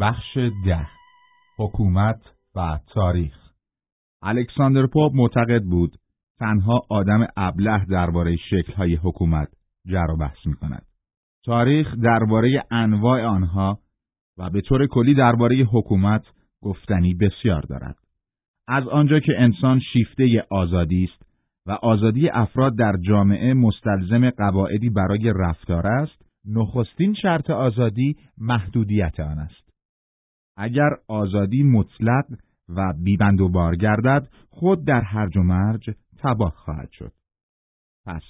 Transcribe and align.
بخش 0.00 0.36
ده 0.64 0.86
حکومت 1.58 2.20
و 2.56 2.78
تاریخ 2.86 3.34
الکساندر 4.22 4.86
پوپ 4.86 5.12
معتقد 5.14 5.62
بود 5.62 5.96
تنها 6.38 6.80
آدم 6.90 7.26
ابله 7.36 7.84
درباره 7.84 8.36
شکل‌های 8.36 8.94
حکومت 8.94 9.48
جر 9.86 10.10
و 10.10 10.16
بحث 10.16 10.46
می 10.46 10.54
کند. 10.54 10.86
تاریخ 11.44 11.94
درباره 11.94 12.64
انواع 12.70 13.24
آنها 13.24 13.78
و 14.38 14.50
به 14.50 14.60
طور 14.60 14.86
کلی 14.86 15.14
درباره 15.14 15.56
حکومت 15.56 16.22
گفتنی 16.62 17.14
بسیار 17.14 17.62
دارد. 17.62 17.96
از 18.68 18.88
آنجا 18.88 19.20
که 19.20 19.32
انسان 19.38 19.80
شیفته 19.92 20.46
آزادی 20.50 21.04
است 21.04 21.22
و 21.66 21.72
آزادی 21.72 22.28
افراد 22.28 22.76
در 22.76 22.96
جامعه 23.08 23.54
مستلزم 23.54 24.30
قواعدی 24.30 24.90
برای 24.90 25.32
رفتار 25.36 25.86
است، 25.86 26.22
نخستین 26.46 27.14
شرط 27.14 27.50
آزادی 27.50 28.16
محدودیت 28.38 29.20
آن 29.20 29.38
است. 29.38 29.69
اگر 30.60 30.90
آزادی 31.08 31.62
مطلق 31.62 32.24
و 32.68 32.92
بیبند 32.92 33.40
و 33.40 33.48
بار 33.48 33.76
گردد، 33.76 34.28
خود 34.50 34.84
در 34.84 35.00
هرج 35.00 35.36
و 35.36 35.42
مرج 35.42 35.90
تباه 36.18 36.52
خواهد 36.56 36.90
شد. 36.90 37.12
پس 38.06 38.22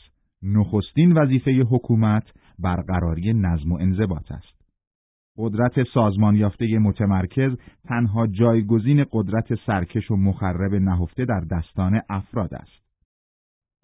نخستین 0.43 1.13
وظیفه 1.13 1.51
حکومت 1.51 2.33
برقراری 2.59 3.33
نظم 3.33 3.73
و 3.73 3.79
انضباط 3.81 4.33
است. 4.33 4.61
قدرت 5.39 5.83
سازمان 5.95 6.37
یافته 6.37 6.79
متمرکز 6.79 7.57
تنها 7.85 8.27
جایگزین 8.27 9.05
قدرت 9.13 9.55
سرکش 9.67 10.11
و 10.11 10.17
مخرب 10.17 10.75
نهفته 10.75 11.25
در 11.25 11.41
دستان 11.41 12.01
افراد 12.09 12.55
است. 12.55 12.83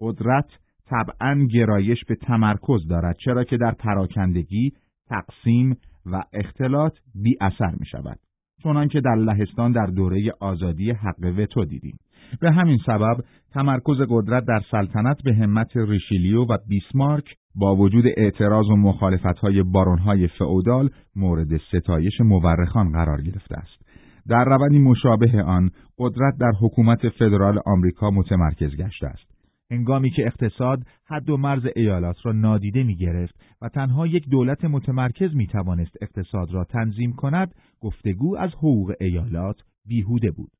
قدرت 0.01 0.49
طبعا 0.85 1.47
گرایش 1.53 2.05
به 2.05 2.15
تمرکز 2.15 2.87
دارد 2.89 3.17
چرا 3.25 3.43
که 3.43 3.57
در 3.57 3.71
پراکندگی، 3.71 4.73
تقسیم 5.07 5.77
و 6.05 6.23
اختلاط 6.33 6.93
بی 7.15 7.37
اثر 7.41 7.75
می 7.79 7.85
شود. 7.85 8.19
چنانکه 8.63 9.01
در 9.01 9.15
لهستان 9.15 9.71
در 9.71 9.85
دوره 9.85 10.31
آزادی 10.39 10.91
حق 10.91 11.37
وتو 11.37 11.65
دیدیم. 11.65 11.97
به 12.41 12.51
همین 12.51 12.77
سبب 12.85 13.15
تمرکز 13.53 13.97
قدرت 14.09 14.45
در 14.45 14.61
سلطنت 14.71 15.17
به 15.23 15.35
همت 15.35 15.77
ریشیلیو 15.77 16.41
و 16.41 16.57
بیسمارک 16.67 17.25
با 17.55 17.75
وجود 17.75 18.05
اعتراض 18.17 18.65
و 18.69 18.75
مخالفتهای 18.75 19.63
بارونهای 19.63 20.27
فئودال 20.27 20.89
مورد 21.15 21.57
ستایش 21.57 22.21
مورخان 22.21 22.91
قرار 22.91 23.21
گرفته 23.21 23.57
است. 23.57 23.87
در 24.27 24.45
روندی 24.45 24.79
مشابه 24.79 25.43
آن 25.43 25.69
قدرت 25.99 26.33
در 26.39 26.51
حکومت 26.61 27.09
فدرال 27.09 27.59
آمریکا 27.65 28.09
متمرکز 28.09 28.75
گشته 28.75 29.07
است. 29.07 29.26
هنگامی 29.71 30.09
که 30.09 30.25
اقتصاد 30.25 30.83
حد 31.05 31.29
و 31.29 31.37
مرز 31.37 31.67
ایالات 31.75 32.15
را 32.23 32.31
نادیده 32.31 32.83
می 32.83 32.95
گرفت 32.95 33.35
و 33.61 33.69
تنها 33.69 34.07
یک 34.07 34.29
دولت 34.29 34.65
متمرکز 34.65 35.35
می 35.35 35.47
توانست 35.47 35.95
اقتصاد 36.01 36.51
را 36.51 36.63
تنظیم 36.63 37.13
کند، 37.13 37.55
گفتگو 37.81 38.37
از 38.37 38.49
حقوق 38.49 38.93
ایالات 38.99 39.55
بیهوده 39.85 40.31
بود. 40.31 40.51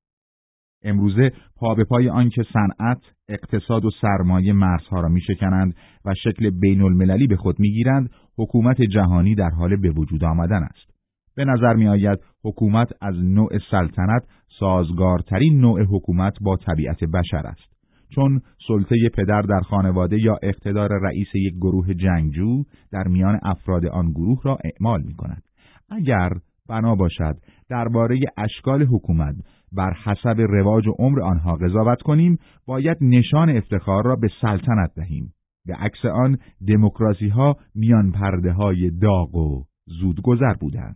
امروزه 0.83 1.31
پا 1.55 1.75
به 1.75 1.83
پای 1.83 2.09
آنکه 2.09 2.44
صنعت، 2.53 3.02
اقتصاد 3.30 3.85
و 3.85 3.89
سرمایه 4.02 4.53
مرزها 4.53 5.02
را 5.02 5.09
میشکنند 5.09 5.75
و 6.05 6.13
شکل 6.23 6.50
بین 6.50 6.81
المللی 6.81 7.28
به 7.28 7.35
خود 7.35 7.59
می‌گیرند، 7.59 8.09
حکومت 8.38 8.81
جهانی 8.81 9.35
در 9.35 9.50
حال 9.50 9.75
به 9.75 9.89
وجود 9.89 10.23
آمدن 10.23 10.63
است. 10.63 10.97
به 11.35 11.45
نظر 11.45 11.73
می 11.73 11.88
آید 11.88 12.19
حکومت 12.44 12.88
از 13.02 13.16
نوع 13.16 13.58
سلطنت 13.72 14.23
سازگارترین 14.59 15.59
نوع 15.59 15.83
حکومت 15.83 16.33
با 16.41 16.58
طبیعت 16.58 17.03
بشر 17.03 17.47
است. 17.47 17.77
چون 18.16 18.41
سلطه 18.67 18.95
پدر 19.13 19.41
در 19.41 19.59
خانواده 19.59 20.22
یا 20.22 20.38
اقتدار 20.44 20.89
رئیس 21.02 21.27
یک 21.36 21.53
گروه 21.53 21.94
جنگجو 21.94 22.63
در 22.91 23.08
میان 23.08 23.39
افراد 23.44 23.86
آن 23.86 24.11
گروه 24.11 24.41
را 24.44 24.58
اعمال 24.63 25.02
می 25.02 25.13
کند. 25.13 25.44
اگر 25.89 26.30
بنا 26.69 26.95
باشد 26.95 27.38
درباره 27.69 28.19
اشکال 28.38 28.84
حکومت 28.84 29.35
بر 29.72 29.94
حسب 29.94 30.41
رواج 30.41 30.88
و 30.88 30.91
عمر 31.00 31.22
آنها 31.22 31.56
قضاوت 31.56 32.01
کنیم 32.01 32.38
باید 32.67 32.97
نشان 33.01 33.50
افتخار 33.50 34.06
را 34.06 34.16
به 34.16 34.28
سلطنت 34.41 34.91
دهیم 34.96 35.34
به 35.67 35.75
عکس 35.75 36.06
آن 36.06 36.38
دموکراسی 36.67 37.28
ها 37.28 37.57
میان 37.75 38.12
پرده 38.12 38.51
های 38.51 38.90
داغ 38.90 39.35
و 39.35 39.63
زودگذر 39.85 40.53
بودند 40.53 40.96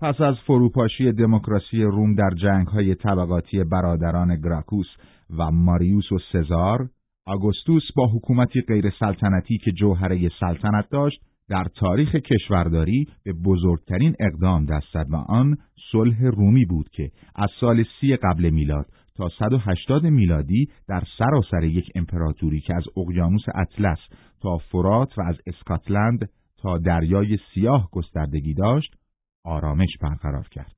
پس 0.00 0.20
از 0.20 0.34
فروپاشی 0.46 1.12
دموکراسی 1.12 1.82
روم 1.82 2.14
در 2.14 2.30
جنگ 2.30 2.66
های 2.66 2.94
طبقاتی 2.94 3.64
برادران 3.64 4.40
گراکوس 4.40 4.86
و 5.38 5.50
ماریوس 5.50 6.12
و 6.12 6.18
سزار 6.32 6.88
آگوستوس 7.26 7.82
با 7.96 8.06
حکومتی 8.06 8.60
غیر 8.60 8.90
سلطنتی 8.98 9.58
که 9.58 9.72
جوهره 9.72 10.28
سلطنت 10.40 10.88
داشت 10.90 11.20
در 11.48 11.64
تاریخ 11.76 12.16
کشورداری 12.16 13.06
به 13.24 13.32
بزرگترین 13.32 14.14
اقدام 14.20 14.66
دست 14.66 14.96
و 14.96 15.16
آن 15.16 15.56
صلح 15.92 16.24
رومی 16.24 16.64
بود 16.64 16.88
که 16.88 17.10
از 17.34 17.48
سال 17.60 17.84
سی 18.00 18.16
قبل 18.16 18.50
میلاد 18.50 18.86
تا 19.16 19.28
180 19.38 20.06
میلادی 20.06 20.68
در 20.88 21.02
سراسر 21.18 21.64
یک 21.64 21.86
امپراتوری 21.94 22.60
که 22.60 22.74
از 22.74 22.84
اقیانوس 22.96 23.42
اطلس 23.54 23.98
تا 24.42 24.58
فرات 24.58 25.18
و 25.18 25.22
از 25.22 25.36
اسکاتلند 25.46 26.30
تا 26.58 26.78
دریای 26.78 27.38
سیاه 27.54 27.88
گستردگی 27.92 28.54
داشت 28.54 28.94
آرامش 29.44 29.88
برقرار 30.02 30.48
کرد. 30.50 30.72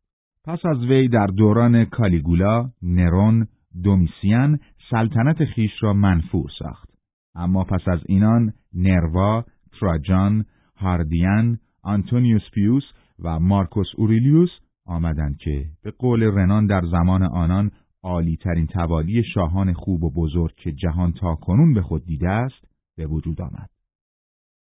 پس 0.45 0.59
از 0.65 0.79
وی 0.79 1.09
در 1.09 1.27
دوران 1.27 1.85
کالیگولا، 1.85 2.71
نرون، 2.83 3.47
دومیسیان 3.83 4.59
سلطنت 4.91 5.45
خیش 5.45 5.71
را 5.81 5.93
منفور 5.93 6.51
ساخت. 6.59 6.89
اما 7.35 7.65
پس 7.65 7.89
از 7.89 8.01
اینان 8.07 8.53
نروا، 8.75 9.45
تراجان، 9.81 10.45
هاردیان، 10.77 11.59
آنتونیوس 11.83 12.51
پیوس 12.55 12.85
و 13.25 13.41
مارکوس 13.41 13.87
اوریلیوس 13.97 14.51
آمدند 14.87 15.37
که 15.37 15.67
به 15.83 15.91
قول 15.91 16.23
رنان 16.23 16.67
در 16.67 16.83
زمان 16.91 17.23
آنان 17.23 17.71
عالی 18.03 18.37
ترین 18.37 18.67
توالی 18.67 19.23
شاهان 19.35 19.73
خوب 19.73 20.05
و 20.05 20.11
بزرگ 20.11 20.55
که 20.57 20.73
جهان 20.73 21.13
تا 21.13 21.35
کنون 21.35 21.75
به 21.75 21.83
خود 21.83 22.05
دیده 22.05 22.29
است 22.29 22.65
به 22.97 23.07
وجود 23.07 23.43
آمد. 23.43 23.71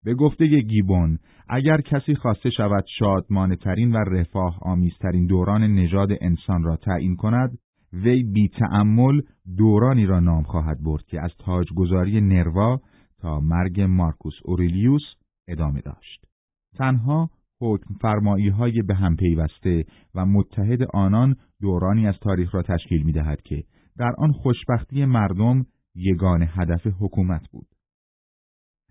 به 0.04 0.14
گفته 0.14 0.60
گیبون 0.60 1.18
اگر 1.48 1.80
کسی 1.80 2.14
خواسته 2.14 2.50
شود 2.50 2.84
شادمانه 2.98 3.56
ترین 3.56 3.92
و 3.92 3.96
رفاه 3.96 4.58
آمیزترین 4.62 5.26
دوران 5.26 5.62
نژاد 5.62 6.08
انسان 6.20 6.62
را 6.62 6.76
تعیین 6.76 7.16
کند 7.16 7.58
وی 7.92 8.22
بی 8.22 8.48
تعمل 8.48 9.20
دورانی 9.56 10.06
را 10.06 10.20
نام 10.20 10.42
خواهد 10.42 10.82
برد 10.84 11.04
که 11.04 11.20
از 11.20 11.30
تاجگذاری 11.38 12.20
نروا 12.20 12.80
تا 13.18 13.40
مرگ 13.40 13.80
مارکوس 13.80 14.34
اوریلیوس 14.44 15.02
ادامه 15.48 15.80
داشت. 15.80 16.26
تنها 16.76 17.30
حکم 17.60 17.94
فرمایی 17.94 18.48
های 18.48 18.82
به 18.82 18.94
هم 18.94 19.16
پیوسته 19.16 19.84
و 20.14 20.26
متحد 20.26 20.82
آنان 20.82 21.36
دورانی 21.60 22.06
از 22.06 22.14
تاریخ 22.20 22.54
را 22.54 22.62
تشکیل 22.62 23.02
می 23.02 23.12
دهد 23.12 23.42
که 23.42 23.64
در 23.98 24.12
آن 24.18 24.32
خوشبختی 24.32 25.04
مردم 25.04 25.66
یگان 25.94 26.48
هدف 26.48 26.86
حکومت 27.00 27.48
بود. 27.52 27.66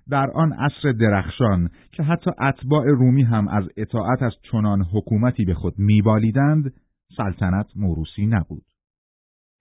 در 0.10 0.32
آن 0.36 0.54
عصر 0.54 0.92
درخشان 0.92 1.70
که 1.92 2.04
حتی 2.04 2.32
اتباع 2.42 2.86
رومی 2.86 3.24
هم 3.24 3.48
از 3.48 3.64
اطاعت 3.78 4.22
از 4.22 4.34
چنان 4.52 4.82
حکومتی 4.82 5.46
به 5.46 5.54
خود 5.54 5.74
میبالیدند 5.78 6.74
سلطنت 7.18 7.68
موروسی 7.76 8.26
نبود. 8.26 8.64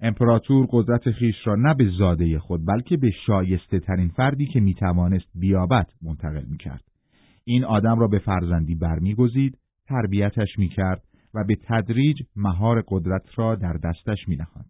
امپراتور 0.00 0.66
قدرت 0.70 1.10
خیش 1.10 1.36
را 1.44 1.54
نه 1.54 1.74
به 1.74 1.90
زاده 1.98 2.38
خود 2.38 2.66
بلکه 2.66 2.96
به 2.96 3.10
شایسته 3.26 3.80
ترین 3.80 4.08
فردی 4.08 4.46
که 4.46 4.60
می‌توانست 4.60 5.28
بیابد 5.34 5.86
منتقل 6.02 6.44
می‌کرد. 6.50 6.84
این 7.44 7.64
آدم 7.64 7.98
را 7.98 8.06
به 8.06 8.18
فرزندی 8.18 8.74
برمیگزید، 8.74 9.58
تربیتش 9.86 10.58
می‌کرد 10.58 11.02
و 11.34 11.44
به 11.44 11.56
تدریج 11.64 12.16
مهار 12.36 12.84
قدرت 12.88 13.22
را 13.36 13.54
در 13.54 13.72
دستش 13.72 14.28
مینهاد. 14.28 14.64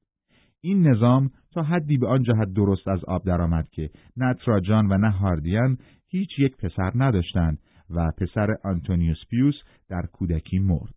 این 0.61 0.89
نظام 0.89 1.31
تا 1.53 1.63
حدی 1.63 1.99
به 1.99 2.07
آن 2.07 2.23
جهت 2.23 2.53
درست 2.55 2.89
از 2.89 3.05
آب 3.05 3.25
درآمد 3.25 3.69
که 3.71 3.91
نه 4.17 4.35
تراجان 4.35 4.87
و 4.87 4.99
نه 4.99 5.11
هاردیان 5.11 5.79
هیچ 6.09 6.39
یک 6.39 6.57
پسر 6.57 6.93
نداشتند 6.95 7.59
و 7.91 8.11
پسر 8.19 8.57
آنتونیوس 8.65 9.19
پیوس 9.31 9.55
در 9.89 10.03
کودکی 10.13 10.59
مرد. 10.59 10.95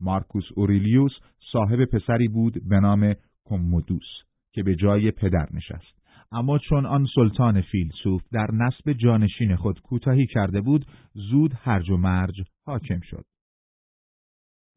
مارکوس 0.00 0.44
اوریلیوس 0.56 1.12
صاحب 1.52 1.84
پسری 1.84 2.28
بود 2.28 2.68
به 2.68 2.80
نام 2.80 3.14
کومودوس 3.44 4.08
که 4.52 4.62
به 4.62 4.74
جای 4.76 5.10
پدر 5.10 5.48
نشست. 5.52 6.02
اما 6.32 6.58
چون 6.58 6.86
آن 6.86 7.06
سلطان 7.14 7.60
فیلسوف 7.60 8.22
در 8.32 8.48
نسب 8.52 8.92
جانشین 8.92 9.56
خود 9.56 9.80
کوتاهی 9.80 10.26
کرده 10.26 10.60
بود 10.60 10.86
زود 11.12 11.52
هرج 11.56 11.90
و 11.90 11.96
مرج 11.96 12.42
حاکم 12.66 13.00
شد. 13.00 13.24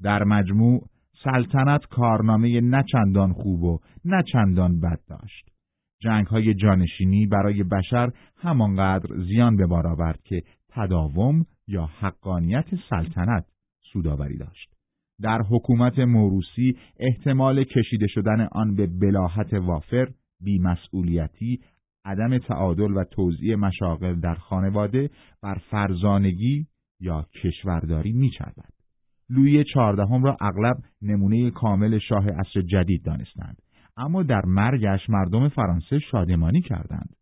در 0.01 0.23
مجموع 0.23 0.89
سلطنت 1.23 1.85
کارنامه 1.85 2.61
نه 2.61 2.83
چندان 2.91 3.33
خوب 3.33 3.63
و 3.63 3.79
نه 4.05 4.23
چندان 4.33 4.79
بد 4.79 4.99
داشت. 5.07 5.49
جنگ 6.01 6.27
های 6.27 6.53
جانشینی 6.53 7.27
برای 7.27 7.63
بشر 7.63 8.11
همانقدر 8.37 9.23
زیان 9.27 9.55
به 9.55 9.65
بار 9.65 9.87
آورد 9.87 10.21
که 10.23 10.43
تداوم 10.69 11.45
یا 11.67 11.85
حقانیت 11.85 12.65
سلطنت 12.89 13.45
سوداوری 13.93 14.37
داشت. 14.37 14.74
در 15.21 15.41
حکومت 15.49 15.99
موروسی 15.99 16.77
احتمال 16.99 17.63
کشیده 17.63 18.07
شدن 18.07 18.47
آن 18.51 18.75
به 18.75 18.87
بلاحت 18.87 19.53
وافر، 19.53 20.07
بیمسئولیتی، 20.41 21.59
عدم 22.05 22.37
تعادل 22.37 22.97
و 22.97 23.03
توزیع 23.03 23.55
مشاغل 23.55 24.19
در 24.19 24.35
خانواده 24.35 25.09
بر 25.43 25.57
فرزانگی 25.71 26.67
یا 26.99 27.25
کشورداری 27.43 28.11
میچربد. 28.11 28.75
لوی 29.29 29.63
چهاردهم 29.73 30.23
را 30.23 30.37
اغلب 30.41 30.75
نمونه 31.01 31.51
کامل 31.51 31.99
شاه 31.99 32.29
عصر 32.29 32.61
جدید 32.61 33.03
دانستند 33.03 33.57
اما 33.97 34.23
در 34.23 34.41
مرگش 34.45 35.09
مردم 35.09 35.49
فرانسه 35.49 35.99
شادمانی 35.99 36.61
کردند 36.61 37.15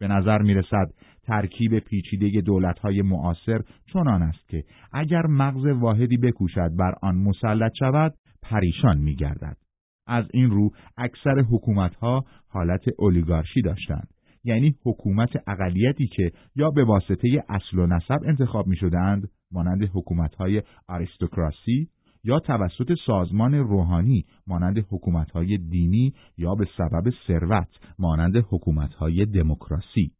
به 0.00 0.08
نظر 0.08 0.42
می 0.42 0.54
رسد 0.54 0.90
ترکیب 1.22 1.78
پیچیده 1.78 2.40
دولتهای 2.40 3.02
معاصر 3.02 3.60
چنان 3.92 4.22
است 4.22 4.48
که 4.48 4.64
اگر 4.92 5.26
مغز 5.26 5.66
واحدی 5.66 6.16
بکوشد 6.16 6.70
بر 6.78 6.94
آن 7.02 7.16
مسلط 7.16 7.72
شود 7.78 8.14
پریشان 8.42 8.98
می 8.98 9.14
گردد. 9.14 9.56
از 10.06 10.24
این 10.34 10.50
رو 10.50 10.70
اکثر 10.98 11.40
حکومتها 11.40 12.24
حالت 12.48 12.84
اولیگارشی 12.98 13.62
داشتند 13.62 14.08
یعنی 14.44 14.74
حکومت 14.84 15.30
اقلیتی 15.46 16.06
که 16.06 16.32
یا 16.56 16.70
به 16.70 16.84
واسطه 16.84 17.44
اصل 17.48 17.78
و 17.78 17.86
نسب 17.86 18.18
انتخاب 18.26 18.66
می 18.66 18.76
شدند 18.76 19.28
مانند 19.52 19.90
حکومتهای 19.94 20.62
آریستوکراسی 20.88 21.88
یا 22.24 22.38
توسط 22.38 22.92
سازمان 23.06 23.54
روحانی 23.54 24.24
مانند 24.46 24.78
حکومتهای 24.78 25.58
دینی 25.58 26.14
یا 26.38 26.54
به 26.54 26.68
سبب 26.76 27.10
ثروت 27.26 27.68
مانند 27.98 28.36
حکومتهای 28.36 29.26
دموکراسی. 29.26 30.12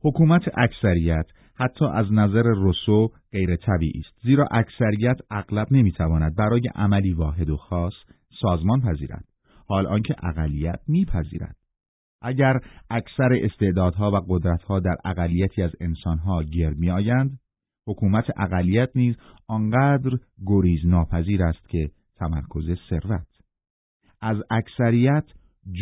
حکومت 0.00 0.42
اکثریت 0.58 1.26
حتی 1.54 1.84
از 1.84 2.12
نظر 2.12 2.42
روسو 2.42 3.08
غیر 3.32 3.56
طبیعی 3.56 4.00
است 4.00 4.22
زیرا 4.22 4.48
اکثریت 4.50 5.16
اغلب 5.30 5.66
نمی‌تواند 5.70 6.36
برای 6.36 6.68
عملی 6.74 7.12
واحد 7.12 7.50
و 7.50 7.56
خاص 7.56 7.94
سازمان 8.40 8.80
پذیرد. 8.80 9.24
حال 9.68 9.86
آنکه 9.86 10.14
اقلیت 10.22 10.80
میپذیرد. 10.88 11.56
اگر 12.22 12.60
اکثر 12.90 13.38
استعدادها 13.42 14.10
و 14.10 14.16
قدرتها 14.28 14.80
در 14.80 14.96
اقلیتی 15.04 15.62
از 15.62 15.70
انسانها 15.80 16.42
گرد 16.42 16.76
میآیند 16.76 17.38
حکومت 17.88 18.24
اقلیت 18.36 18.90
نیز 18.94 19.16
آنقدر 19.48 20.10
گریز 20.46 20.86
ناپذیر 20.86 21.42
است 21.42 21.68
که 21.68 21.90
تمرکز 22.16 22.78
ثروت 22.90 23.26
از 24.20 24.36
اکثریت 24.50 25.24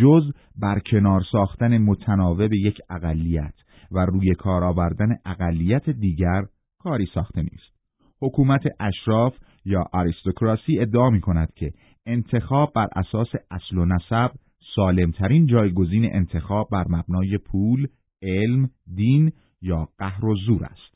جز 0.03 0.23
برکنار 0.57 1.23
ساختن 1.33 1.79
متناوب 1.79 2.53
یک 2.53 2.79
اقلیت 2.91 3.55
و 3.91 3.99
روی 3.99 4.35
کار 4.35 4.65
آوردن 4.65 5.17
اقلیت 5.25 5.91
دیگر 5.91 6.43
کاری 6.79 7.07
ساخته 7.15 7.43
نیست. 7.43 7.75
حکومت 8.23 8.63
اشراف 8.81 9.35
یا 9.65 9.85
آریستوکراسی 9.93 10.79
ادعا 10.79 11.11
می 11.11 11.21
کند 11.21 11.53
که 11.55 11.73
انتخاب 12.07 12.73
بر 12.75 12.89
اساس 12.97 13.29
اصل 13.51 13.79
و 13.79 13.85
نسب 13.85 14.31
سالمترین 14.77 15.47
جایگزین 15.47 16.15
انتخاب 16.15 16.69
بر 16.73 16.85
مبنای 16.89 17.39
پول، 17.39 17.87
علم، 18.23 18.71
دین 18.95 19.33
یا 19.63 19.89
قهر 19.99 20.25
و 20.25 20.37
زور 20.47 20.65
است. 20.65 20.94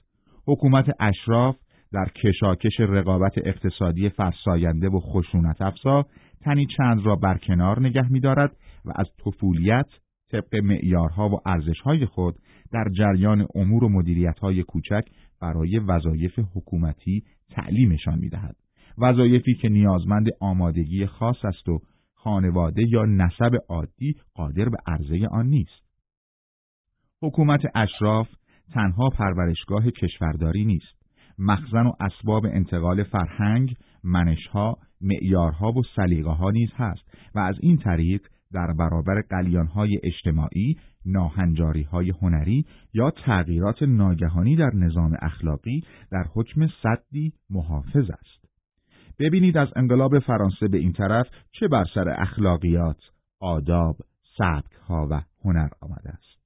حکومت 0.48 0.86
اشراف 1.00 1.56
در 1.92 2.08
کشاکش 2.08 2.80
رقابت 2.80 3.32
اقتصادی 3.44 4.08
فرساینده 4.08 4.88
و 4.88 5.00
خشونت 5.00 5.62
افزا 5.62 6.06
تنی 6.40 6.66
چند 6.76 7.06
را 7.06 7.16
برکنار 7.16 7.80
نگه 7.80 8.12
می‌دارد 8.12 8.56
و 8.84 8.92
از 8.96 9.06
طفولیت 9.24 9.86
طبق 10.30 10.56
معیارها 10.56 11.28
و 11.28 11.40
ارزشهای 11.46 12.06
خود 12.06 12.34
در 12.72 12.84
جریان 12.98 13.46
امور 13.54 13.84
و 13.84 13.88
مدیریتهای 13.88 14.62
کوچک 14.62 15.04
برای 15.40 15.78
وظایف 15.78 16.38
حکومتی 16.54 17.22
تعلیمشان 17.50 18.18
می‌دهد. 18.18 18.56
وظایفی 18.98 19.54
که 19.54 19.68
نیازمند 19.68 20.26
آمادگی 20.40 21.06
خاص 21.06 21.44
است 21.44 21.68
و 21.68 21.80
خانواده 22.14 22.82
یا 22.88 23.04
نسب 23.04 23.56
عادی 23.68 24.14
قادر 24.34 24.68
به 24.68 24.76
عرضه 24.86 25.26
آن 25.30 25.46
نیست. 25.46 25.88
حکومت 27.22 27.60
اشراف 27.74 28.28
تنها 28.74 29.08
پرورشگاه 29.08 29.90
کشورداری 29.90 30.64
نیست. 30.64 30.98
مخزن 31.38 31.86
و 31.86 31.92
اسباب 32.00 32.46
انتقال 32.46 33.02
فرهنگ، 33.02 33.74
منشها، 34.04 34.78
معیارها 35.00 35.72
و 35.72 35.82
سلیقه 35.96 36.30
ها 36.30 36.50
نیز 36.50 36.70
هست 36.76 37.02
و 37.34 37.38
از 37.38 37.56
این 37.60 37.76
طریق 37.76 38.20
در 38.52 38.72
برابر 38.78 39.22
قلیانهای 39.30 40.00
اجتماعی، 40.02 40.76
های 41.90 42.12
هنری 42.22 42.66
یا 42.94 43.10
تغییرات 43.10 43.82
ناگهانی 43.82 44.56
در 44.56 44.70
نظام 44.74 45.16
اخلاقی 45.22 45.84
در 46.10 46.24
حکم 46.34 46.66
صدی 46.82 47.32
محافظ 47.50 48.10
است. 48.10 48.48
ببینید 49.18 49.56
از 49.56 49.68
انقلاب 49.76 50.18
فرانسه 50.18 50.68
به 50.68 50.78
این 50.78 50.92
طرف 50.92 51.26
چه 51.52 51.68
بر 51.68 51.84
سر 51.94 52.08
اخلاقیات، 52.08 52.98
آداب، 53.40 53.96
ها 54.88 55.08
و 55.10 55.22
هنر 55.44 55.68
آمده 55.80 56.08
است. 56.08 56.37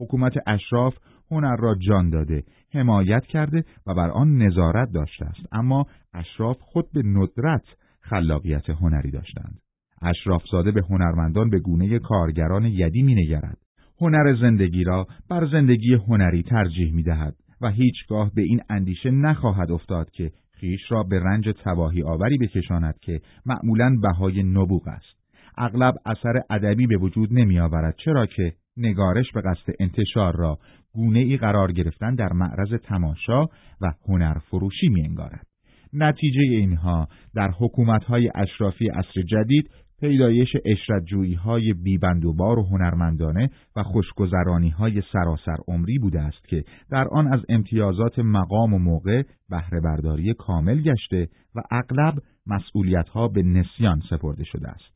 حکومت 0.00 0.32
اشراف 0.46 0.94
هنر 1.30 1.56
را 1.56 1.74
جان 1.74 2.10
داده، 2.10 2.42
حمایت 2.74 3.26
کرده 3.26 3.64
و 3.86 3.94
بر 3.94 4.10
آن 4.10 4.36
نظارت 4.36 4.92
داشته 4.92 5.26
است 5.26 5.46
اما 5.52 5.86
اشراف 6.14 6.56
خود 6.60 6.86
به 6.94 7.02
ندرت 7.02 7.64
خلاقیت 8.00 8.70
هنری 8.70 9.10
داشتند. 9.10 9.58
اشراف 10.02 10.42
زاده 10.52 10.70
به 10.70 10.82
هنرمندان 10.90 11.50
به 11.50 11.58
گونه 11.58 11.98
کارگران 11.98 12.64
یدی 12.64 13.02
می 13.02 13.14
نگرد. 13.14 13.58
هنر 14.00 14.36
زندگی 14.40 14.84
را 14.84 15.06
بر 15.30 15.46
زندگی 15.46 15.94
هنری 15.94 16.42
ترجیح 16.42 16.92
می 16.94 17.02
دهد 17.02 17.34
و 17.60 17.70
هیچگاه 17.70 18.30
به 18.34 18.42
این 18.42 18.60
اندیشه 18.70 19.10
نخواهد 19.10 19.70
افتاد 19.70 20.10
که 20.10 20.32
خیش 20.52 20.80
را 20.88 21.02
به 21.02 21.20
رنج 21.20 21.48
تباهی 21.64 22.02
آوری 22.02 22.38
بکشاند 22.38 22.94
که 23.02 23.20
معمولا 23.46 23.96
بهای 24.02 24.42
نبوغ 24.42 24.88
است. 24.88 25.16
اغلب 25.58 25.94
اثر 26.06 26.42
ادبی 26.50 26.86
به 26.86 26.96
وجود 26.96 27.32
نمی 27.32 27.60
آورد 27.60 27.94
چرا 28.04 28.26
که 28.26 28.52
نگارش 28.76 29.32
به 29.34 29.40
قصد 29.40 29.72
انتشار 29.80 30.36
را 30.36 30.58
گونه 30.92 31.18
ای 31.18 31.36
قرار 31.36 31.72
گرفتن 31.72 32.14
در 32.14 32.32
معرض 32.32 32.80
تماشا 32.82 33.44
و 33.80 33.92
هنر 34.08 34.38
فروشی 34.38 34.88
می 34.88 35.02
انگارد. 35.02 35.46
نتیجه 35.92 36.40
اینها 36.40 37.08
در 37.34 37.50
حکومتهای 37.58 38.30
اشرافی 38.34 38.88
عصر 38.88 39.22
جدید 39.22 39.70
پیدایش 40.00 40.48
اشرتجویی 40.64 41.34
های 41.34 41.72
بیبندوبار 41.72 42.58
و 42.58 42.62
هنرمندانه 42.62 43.50
و 43.76 43.82
خوشگذرانی 43.82 44.68
های 44.68 45.02
سراسر 45.12 45.56
عمری 45.68 45.98
بوده 45.98 46.20
است 46.20 46.48
که 46.48 46.64
در 46.90 47.08
آن 47.12 47.32
از 47.32 47.40
امتیازات 47.48 48.18
مقام 48.18 48.74
و 48.74 48.78
موقع 48.78 49.22
بهره 49.50 49.80
برداری 49.80 50.34
کامل 50.34 50.82
گشته 50.82 51.28
و 51.54 51.60
اغلب 51.70 52.14
مسئولیت 52.46 53.08
ها 53.08 53.28
به 53.28 53.42
نسیان 53.42 54.02
سپرده 54.10 54.44
شده 54.44 54.68
است. 54.68 54.95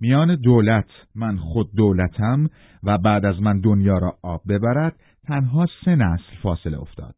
میان 0.00 0.36
دولت 0.36 0.88
من 1.14 1.36
خود 1.36 1.74
دولتم 1.76 2.48
و 2.82 2.98
بعد 2.98 3.24
از 3.24 3.42
من 3.42 3.60
دنیا 3.60 3.98
را 3.98 4.16
آب 4.22 4.42
ببرد 4.48 4.96
تنها 5.26 5.66
سه 5.84 5.94
نسل 5.96 6.36
فاصله 6.42 6.80
افتاد. 6.80 7.14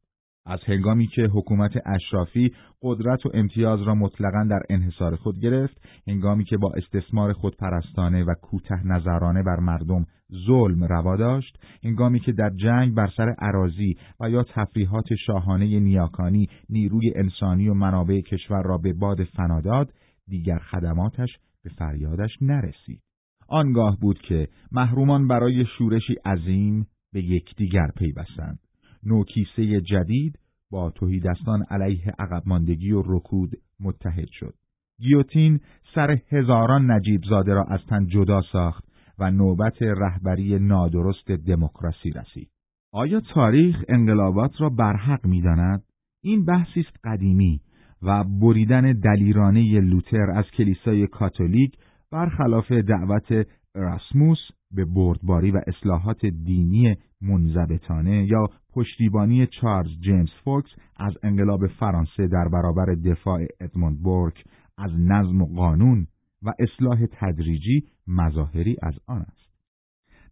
از 0.47 0.59
هنگامی 0.67 1.07
که 1.07 1.23
حکومت 1.23 1.73
اشرافی 1.87 2.53
قدرت 2.83 3.27
و 3.27 3.31
امتیاز 3.35 3.83
را 3.83 3.95
مطلقا 3.95 4.47
در 4.51 4.61
انحصار 4.71 5.17
خود 5.17 5.41
گرفت، 5.41 5.81
هنگامی 6.07 6.45
که 6.45 6.57
با 6.57 6.73
استثمار 6.77 7.33
خودپرستانه 7.33 8.25
و 8.25 8.35
کوته 8.43 8.87
نظرانه 8.87 9.43
بر 9.43 9.61
مردم 9.61 10.07
ظلم 10.47 10.85
روا 10.85 11.17
داشت، 11.17 11.59
هنگامی 11.85 12.21
که 12.21 12.33
در 12.33 12.51
جنگ 12.51 12.95
بر 12.95 13.11
سر 13.17 13.35
عراضی 13.39 13.97
و 14.21 14.31
یا 14.31 14.43
تفریحات 14.43 15.15
شاهانه 15.27 15.81
نیاکانی 15.81 16.49
نیروی 16.69 17.13
انسانی 17.17 17.69
و 17.69 17.75
منابع 17.75 18.21
کشور 18.21 18.63
را 18.63 18.79
به 18.79 18.93
باد 18.93 19.25
فنا 19.25 19.61
داد، 19.61 19.93
دیگر 20.29 20.59
خدماتش 20.59 21.39
به 21.65 21.71
فریادش 21.71 22.31
نرسید. 22.41 23.01
آنگاه 23.49 23.99
بود 24.01 24.19
که 24.19 24.49
محرومان 24.73 25.29
برای 25.29 25.67
شورشی 25.79 26.15
عظیم 26.25 26.87
به 27.13 27.23
یکدیگر 27.23 27.91
پیوستند. 27.97 28.59
نوکیسه 29.07 29.81
جدید 29.81 30.39
با 30.71 30.91
توهیدستان 30.91 31.63
علیه 31.71 32.13
عقب 32.19 32.43
ماندگی 32.47 32.93
و 32.93 33.03
رکود 33.07 33.51
متحد 33.81 34.29
شد. 34.31 34.55
گیوتین 35.01 35.61
سر 35.95 36.19
هزاران 36.29 36.91
نجیب 36.91 37.21
زاده 37.29 37.55
را 37.55 37.65
از 37.65 37.81
تن 37.89 38.07
جدا 38.07 38.41
ساخت 38.53 38.85
و 39.19 39.31
نوبت 39.31 39.83
رهبری 39.83 40.59
نادرست 40.59 41.31
دموکراسی 41.31 42.11
رسید. 42.11 42.49
آیا 42.93 43.21
تاریخ 43.21 43.77
انقلابات 43.89 44.61
را 44.61 44.69
برحق 44.69 45.27
می‌داند؟ 45.27 45.83
این 46.23 46.45
بحثی 46.45 46.81
است 46.81 46.97
قدیمی 47.05 47.61
و 48.03 48.25
بریدن 48.25 48.93
دلیرانه 48.93 49.81
لوتر 49.81 50.31
از 50.31 50.45
کلیسای 50.59 51.07
کاتولیک 51.07 51.73
برخلاف 52.11 52.73
دعوت 52.73 53.47
راسموس 53.75 54.39
به 54.71 54.85
بردباری 54.85 55.51
و 55.51 55.61
اصلاحات 55.67 56.27
دینی 56.27 56.97
منضبطانه 57.23 58.27
یا 58.27 58.47
پشتیبانی 58.73 59.47
چارلز 59.47 60.01
جیمز 60.01 60.31
فوکس 60.45 60.71
از 60.97 61.13
انقلاب 61.23 61.67
فرانسه 61.67 62.27
در 62.27 62.49
برابر 62.49 62.95
دفاع 63.05 63.47
ادموند 63.61 64.03
بورک 64.03 64.45
از 64.79 64.91
نظم 64.99 65.43
و 65.43 65.47
قانون 65.47 66.07
و 66.43 66.53
اصلاح 66.59 67.07
تدریجی 67.13 67.85
مظاهری 68.07 68.77
از 68.83 68.95
آن 69.07 69.21
است. 69.21 69.42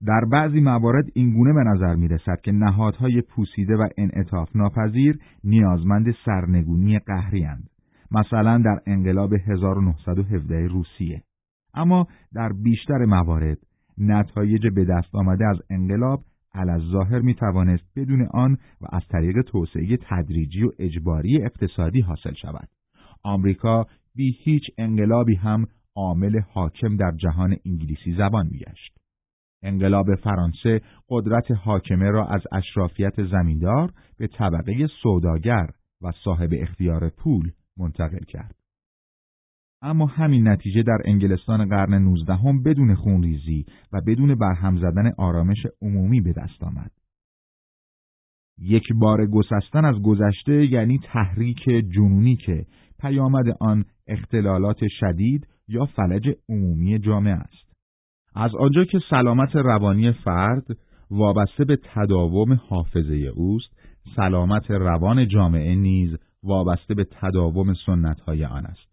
در 0.07 0.25
بعضی 0.33 0.61
موارد 0.61 1.05
اینگونه 1.15 1.53
به 1.53 1.65
نظر 1.65 1.95
می 1.95 2.09
رسد 2.09 2.41
که 2.43 2.53
نهادهای 2.53 3.21
پوسیده 3.21 3.77
و 3.77 3.89
انعطاف 3.99 4.57
ناپذیر 4.57 5.19
نیازمند 5.45 6.15
سرنگونی 6.25 6.99
قهری 6.99 7.43
هند. 7.43 7.71
مثلا 8.11 8.59
در 8.59 8.81
انقلاب 8.87 9.35
1917 9.35 10.67
روسیه. 10.67 11.23
اما 11.75 12.07
در 12.35 12.53
بیشتر 12.63 13.05
موارد 13.05 13.59
نتایج 13.99 14.67
به 14.75 14.85
دست 14.85 15.15
آمده 15.15 15.47
از 15.47 15.59
انقلاب 15.71 16.25
علاز 16.55 16.83
ظاهر 16.83 17.19
می 17.19 17.35
توانست 17.35 17.85
بدون 17.97 18.29
آن 18.35 18.59
و 18.81 18.87
از 18.93 19.03
طریق 19.11 19.43
توسعه 19.43 19.99
تدریجی 20.09 20.65
و 20.65 20.71
اجباری 20.79 21.43
اقتصادی 21.43 22.01
حاصل 22.01 22.35
شود. 22.43 22.69
آمریکا 23.23 23.87
بی 24.15 24.37
هیچ 24.45 24.63
انقلابی 24.79 25.35
هم 25.35 25.67
عامل 25.97 26.41
حاکم 26.53 26.97
در 26.97 27.13
جهان 27.17 27.57
انگلیسی 27.67 28.15
زبان 28.19 28.47
میگشت. 28.51 29.00
انقلاب 29.63 30.15
فرانسه 30.15 30.81
قدرت 31.09 31.51
حاکمه 31.51 32.11
را 32.11 32.27
از 32.27 32.43
اشرافیت 32.53 33.27
زمیندار 33.27 33.93
به 34.19 34.27
طبقه 34.27 34.87
سوداگر 35.03 35.67
و 36.03 36.13
صاحب 36.25 36.51
اختیار 36.53 37.09
پول 37.09 37.53
منتقل 37.77 38.25
کرد. 38.29 38.55
اما 39.83 40.07
همین 40.07 40.49
نتیجه 40.49 40.83
در 40.83 40.99
انگلستان 41.05 41.69
قرن 41.69 41.95
نوزدهم 41.95 42.63
بدون 42.63 42.95
خونریزی 42.95 43.67
و 43.93 44.01
بدون 44.07 44.35
برهم 44.35 44.79
زدن 44.79 45.13
آرامش 45.19 45.67
عمومی 45.83 46.21
به 46.21 46.33
دست 46.33 46.63
آمد. 46.63 46.91
یک 48.59 48.85
بار 48.93 49.27
گسستن 49.27 49.85
از 49.85 50.03
گذشته 50.03 50.67
یعنی 50.67 51.01
تحریک 51.05 51.65
جنونی 51.67 52.37
که 52.37 52.67
پیامد 53.01 53.45
آن 53.61 53.85
اختلالات 54.07 54.79
شدید 55.01 55.47
یا 55.69 55.87
فلج 55.87 56.29
عمومی 56.49 56.99
جامعه 56.99 57.35
است. 57.35 57.70
از 58.35 58.55
آنجا 58.55 58.85
که 58.85 58.99
سلامت 59.11 59.57
روانی 59.57 60.13
فرد 60.13 60.67
وابسته 61.11 61.65
به 61.65 61.79
تداوم 61.95 62.53
حافظه 62.53 63.15
اوست، 63.15 63.71
سلامت 64.17 64.71
روان 64.71 65.29
جامعه 65.29 65.75
نیز 65.75 66.17
وابسته 66.43 66.95
به 66.95 67.07
تداوم 67.21 67.75
سنتهای 67.87 68.45
آن 68.45 68.67
است. 68.67 68.91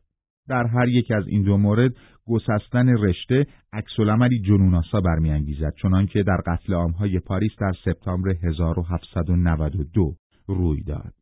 در 0.47 0.67
هر 0.67 0.87
یک 0.87 1.11
از 1.11 1.27
این 1.27 1.43
دو 1.43 1.57
مورد 1.57 1.91
گسستن 2.25 2.89
رشته 2.89 3.47
عکسالعملی 3.73 4.41
جنوناسا 4.41 5.01
برمیانگیزد 5.01 5.73
چنانکه 5.81 6.23
در 6.23 6.37
قتل 6.47 6.73
عامهای 6.73 7.19
پاریس 7.19 7.51
در 7.59 7.73
سپتامبر 7.85 8.29
1792 8.43 10.13
روی 10.47 10.83
داد. 10.83 11.13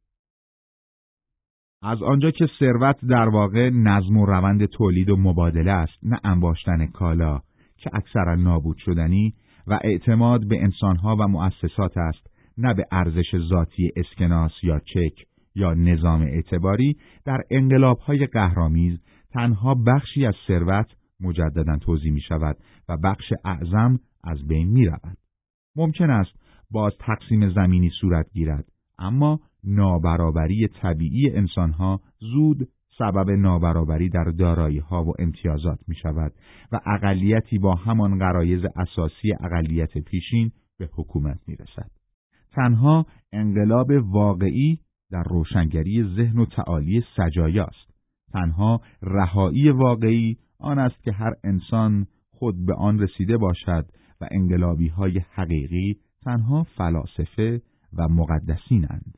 از 1.84 2.04
آنجا 2.04 2.32
که 2.32 2.50
ثروت 2.60 3.06
در 3.06 3.30
واقع 3.30 3.70
نظم 3.70 4.18
و 4.18 4.26
روند 4.26 4.66
تولید 4.66 5.10
و 5.10 5.18
مبادله 5.18 5.72
است 5.72 5.98
نه 6.04 6.20
انباشتن 6.24 6.86
کالا 6.86 7.42
که 7.86 7.92
اکثرا 7.94 8.36
نابود 8.36 8.78
شدنی 8.78 9.34
و 9.68 9.80
اعتماد 9.84 10.48
به 10.48 10.64
انسانها 10.64 11.16
و 11.20 11.28
مؤسسات 11.28 11.98
است 11.98 12.28
نه 12.58 12.74
به 12.74 12.86
ارزش 12.92 13.38
ذاتی 13.50 13.92
اسکناس 13.96 14.52
یا 14.64 14.80
چک 14.80 15.26
یا 15.56 15.74
نظام 15.74 16.22
اعتباری 16.22 16.98
در 17.26 17.42
انقلابهای 17.52 18.26
قهرامیز 18.26 19.00
تنها 19.32 19.76
بخشی 19.76 20.26
از 20.26 20.34
ثروت 20.48 20.86
مجددا 21.20 21.78
توضیح 21.78 22.12
می 22.12 22.22
شود 22.22 22.58
و 22.90 22.98
بخش 22.98 23.34
اعظم 23.46 24.00
از 24.24 24.48
بین 24.48 24.68
می 24.68 24.86
رود. 24.86 25.18
ممکن 25.76 26.10
است 26.10 26.32
باز 26.72 26.94
تقسیم 27.00 27.50
زمینی 27.50 27.92
صورت 28.02 28.26
گیرد 28.34 28.66
اما 29.00 29.40
نابرابری 29.64 30.68
طبیعی 30.82 31.30
انسانها 31.30 32.02
زود 32.20 32.68
سبب 32.98 33.30
نابرابری 33.30 34.10
در 34.10 34.24
دارایی 34.24 34.78
ها 34.78 35.04
و 35.04 35.14
امتیازات 35.20 35.80
می 35.88 35.96
شود 35.96 36.34
و 36.72 36.80
اقلیتی 36.86 37.58
با 37.58 37.76
همان 37.76 38.20
غرایز 38.20 38.62
اساسی 38.76 39.34
اقلیت 39.44 39.98
پیشین 39.98 40.52
به 40.78 40.90
حکومت 40.94 41.40
می 41.48 41.56
رسد. 41.56 41.92
تنها 42.52 43.06
انقلاب 43.34 43.88
واقعی 43.92 44.80
در 45.12 45.24
روشنگری 45.24 46.04
ذهن 46.16 46.40
و 46.40 46.46
تعالی 46.46 47.04
سجایاست. 47.18 47.96
تنها 48.34 48.82
رهایی 49.02 49.70
واقعی 49.70 50.38
آن 50.60 50.80
است 50.80 51.04
که 51.04 51.12
هر 51.12 51.34
انسان 51.44 52.08
خود 52.30 52.66
به 52.66 52.74
آن 52.74 53.00
رسیده 53.00 53.38
باشد 53.38 53.86
و 54.22 54.28
انقلابی 54.32 54.88
های 54.88 55.22
حقیقی 55.34 56.00
تنها 56.24 56.64
فلاسفه 56.64 57.62
و 57.98 58.08
مقدسینند. 58.08 59.14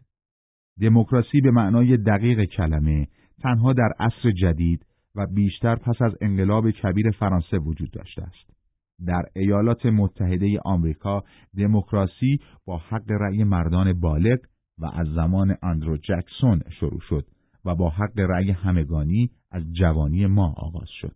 دموکراسی 0.82 1.42
به 1.42 1.52
معنای 1.52 1.98
دقیق 1.98 2.44
کلمه 2.44 3.08
تنها 3.42 3.74
در 3.74 3.90
عصر 4.00 4.32
جدید 4.32 4.86
و 5.16 5.28
بیشتر 5.28 5.76
پس 5.76 6.02
از 6.02 6.16
انقلاب 6.22 6.72
کبیر 6.72 7.12
فرانسه 7.12 7.58
وجود 7.58 7.92
داشته 7.92 8.24
است. 8.24 8.58
در 9.06 9.24
ایالات 9.36 9.86
متحده 9.86 10.60
آمریکا 10.66 11.24
دموکراسی 11.58 12.40
با 12.66 12.78
حق 12.78 13.12
رأی 13.12 13.44
مردان 13.44 14.00
بالغ 14.00 14.38
و 14.80 14.86
از 14.86 15.08
زمان 15.08 15.56
اندرو 15.64 15.98
جکسون 15.98 16.62
شروع 16.80 17.00
شد 17.10 17.26
و 17.66 17.76
با 17.76 17.90
حق 17.90 18.20
رأی 18.20 18.52
همگانی 18.52 19.30
از 19.52 19.64
جوانی 19.74 20.26
ما 20.26 20.54
آغاز 20.58 20.90
شد. 21.02 21.16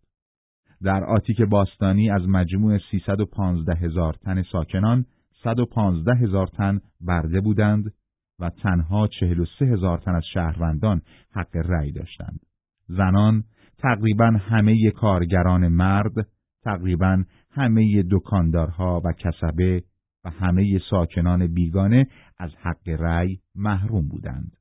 در 0.83 1.03
آتیک 1.03 1.41
باستانی 1.41 2.11
از 2.11 2.21
مجموع 2.27 2.77
315 2.91 3.75
هزار 3.75 4.13
تن 4.13 4.43
ساکنان 4.51 5.05
115 5.43 6.15
هزار 6.15 6.47
تن 6.47 6.79
برده 7.01 7.41
بودند 7.41 7.93
و 8.41 8.49
تنها 8.49 9.07
43 9.07 9.65
هزار 9.65 9.97
تن 9.97 10.15
از 10.15 10.23
شهروندان 10.33 11.01
حق 11.31 11.55
رأی 11.55 11.91
داشتند. 11.91 12.39
زنان 12.87 13.43
تقریبا 13.77 14.25
همه 14.25 14.91
کارگران 14.91 15.67
مرد، 15.67 16.27
تقریبا 16.63 17.23
همه 17.51 18.03
دکاندارها 18.11 19.01
و 19.05 19.13
کسبه 19.13 19.83
و 20.25 20.29
همه 20.29 20.79
ساکنان 20.89 21.47
بیگانه 21.47 22.07
از 22.39 22.51
حق 22.61 22.89
رأی 22.89 23.39
محروم 23.55 24.07
بودند. 24.07 24.51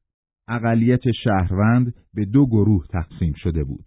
اقلیت 0.49 1.13
شهروند 1.25 1.95
به 2.15 2.25
دو 2.25 2.47
گروه 2.47 2.87
تقسیم 2.87 3.33
شده 3.37 3.65
بود. 3.65 3.85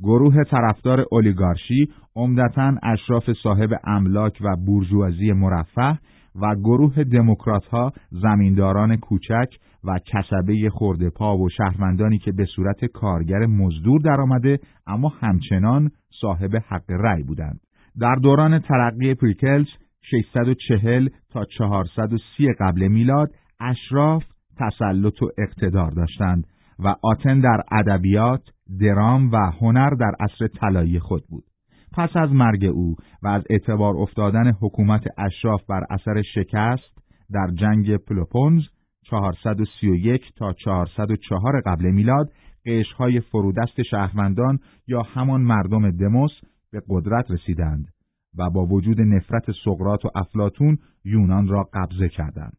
گروه 0.00 0.44
طرفدار 0.44 1.06
اولیگارشی 1.10 1.88
عمدتا 2.16 2.74
اشراف 2.82 3.30
صاحب 3.42 3.70
املاک 3.84 4.38
و 4.40 4.56
بورژوازی 4.56 5.32
مرفه 5.32 5.98
و 6.42 6.54
گروه 6.54 7.04
دموکرات 7.04 7.64
ها 7.64 7.92
زمینداران 8.10 8.96
کوچک 8.96 9.48
و 9.84 9.98
کسبه 10.06 10.70
خورده 10.70 11.10
پا 11.10 11.38
و 11.38 11.48
شهروندانی 11.48 12.18
که 12.18 12.32
به 12.32 12.44
صورت 12.56 12.84
کارگر 12.84 13.46
مزدور 13.46 14.00
درآمده 14.00 14.58
اما 14.86 15.08
همچنان 15.08 15.90
صاحب 16.20 16.56
حق 16.56 16.90
رأی 16.90 17.22
بودند. 17.22 17.60
در 18.00 18.14
دوران 18.14 18.58
ترقی 18.58 19.14
پریکلز 19.14 19.66
640 20.10 21.08
تا 21.30 21.44
430 21.58 22.52
قبل 22.60 22.88
میلاد 22.88 23.30
اشراف 23.60 24.24
تسلط 24.58 25.22
و 25.22 25.30
اقتدار 25.38 25.90
داشتند 25.90 26.46
و 26.78 26.94
آتن 27.02 27.40
در 27.40 27.62
ادبیات، 27.72 28.42
درام 28.80 29.30
و 29.32 29.36
هنر 29.36 29.90
در 29.90 30.12
عصر 30.20 30.48
طلایی 30.48 30.98
خود 30.98 31.24
بود. 31.28 31.44
پس 31.96 32.10
از 32.16 32.32
مرگ 32.32 32.64
او 32.64 32.96
و 33.22 33.28
از 33.28 33.42
اعتبار 33.50 33.96
افتادن 33.96 34.52
حکومت 34.60 35.02
اشراف 35.18 35.62
بر 35.68 35.84
اثر 35.90 36.22
شکست 36.34 36.98
در 37.32 37.46
جنگ 37.54 37.96
پلوپونز 37.96 38.62
431 39.10 40.22
تا 40.36 40.52
404 40.52 41.60
قبل 41.66 41.90
میلاد 41.90 42.30
قشهای 42.66 43.20
فرودست 43.20 43.82
شهروندان 43.82 44.58
یا 44.86 45.02
همان 45.02 45.40
مردم 45.40 45.90
دموس 45.90 46.32
به 46.72 46.82
قدرت 46.88 47.30
رسیدند 47.30 47.88
و 48.38 48.50
با 48.50 48.66
وجود 48.66 49.00
نفرت 49.00 49.44
سقرات 49.64 50.04
و 50.04 50.08
افلاتون 50.14 50.78
یونان 51.04 51.48
را 51.48 51.68
قبضه 51.74 52.08
کردند. 52.08 52.56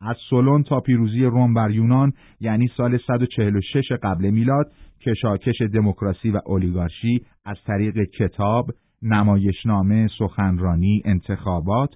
از 0.00 0.16
سولون 0.30 0.62
تا 0.62 0.80
پیروزی 0.80 1.24
روم 1.24 1.54
بر 1.54 1.70
یونان 1.70 2.12
یعنی 2.40 2.70
سال 2.76 2.98
146 3.06 3.92
قبل 4.02 4.30
میلاد 4.30 4.72
کشاکش 5.06 5.62
دموکراسی 5.74 6.30
و 6.30 6.40
اولیگارشی 6.46 7.24
از 7.44 7.56
طریق 7.66 7.98
کتاب، 8.18 8.66
نمایشنامه، 9.02 10.08
سخنرانی، 10.18 11.02
انتخابات، 11.04 11.90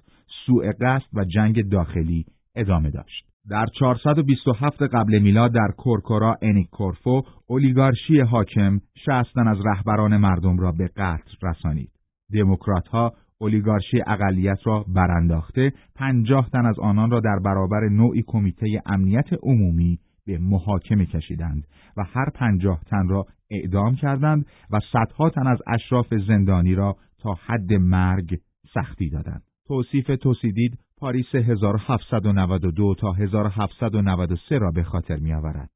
سوء 0.45 0.71
قصد 0.81 1.07
و 1.13 1.25
جنگ 1.25 1.69
داخلی 1.69 2.25
ادامه 2.55 2.89
داشت. 2.89 3.25
در 3.49 3.65
427 3.79 4.81
قبل 4.81 5.19
میلاد 5.19 5.53
در 5.53 5.67
کورکورا 5.77 6.37
انیکورفو 6.41 7.21
اولیگارشی 7.47 8.19
حاکم 8.19 8.79
شستن 9.05 9.47
از 9.47 9.57
رهبران 9.65 10.17
مردم 10.17 10.57
را 10.57 10.71
به 10.71 10.87
قتل 10.87 11.47
رسانید. 11.47 11.89
دموکرات 12.33 12.87
ها 12.87 13.13
اولیگارشی 13.45 14.01
اقلیت 14.07 14.57
را 14.63 14.85
برانداخته 14.87 15.73
پنجاه 15.95 16.49
تن 16.49 16.65
از 16.65 16.79
آنان 16.79 17.11
را 17.11 17.19
در 17.19 17.39
برابر 17.45 17.89
نوعی 17.89 18.23
کمیته 18.27 18.81
امنیت 18.85 19.27
عمومی 19.43 19.99
به 20.25 20.37
محاکمه 20.37 21.05
کشیدند 21.05 21.67
و 21.97 22.03
هر 22.03 22.29
پنجاه 22.35 22.81
تن 22.85 23.07
را 23.07 23.25
اعدام 23.51 23.95
کردند 23.95 24.45
و 24.71 24.79
صدها 24.91 25.29
تن 25.29 25.47
از 25.47 25.59
اشراف 25.67 26.13
زندانی 26.27 26.75
را 26.75 26.95
تا 27.19 27.33
حد 27.45 27.73
مرگ 27.73 28.37
سختی 28.73 29.09
دادند. 29.09 29.41
توصیف 29.67 30.11
توسیدید 30.21 30.79
پاریس 30.97 31.35
1792 31.35 32.95
تا 32.99 33.11
1793 33.11 34.57
را 34.57 34.71
به 34.71 34.83
خاطر 34.83 35.15
می 35.15 35.33
آورد. 35.33 35.69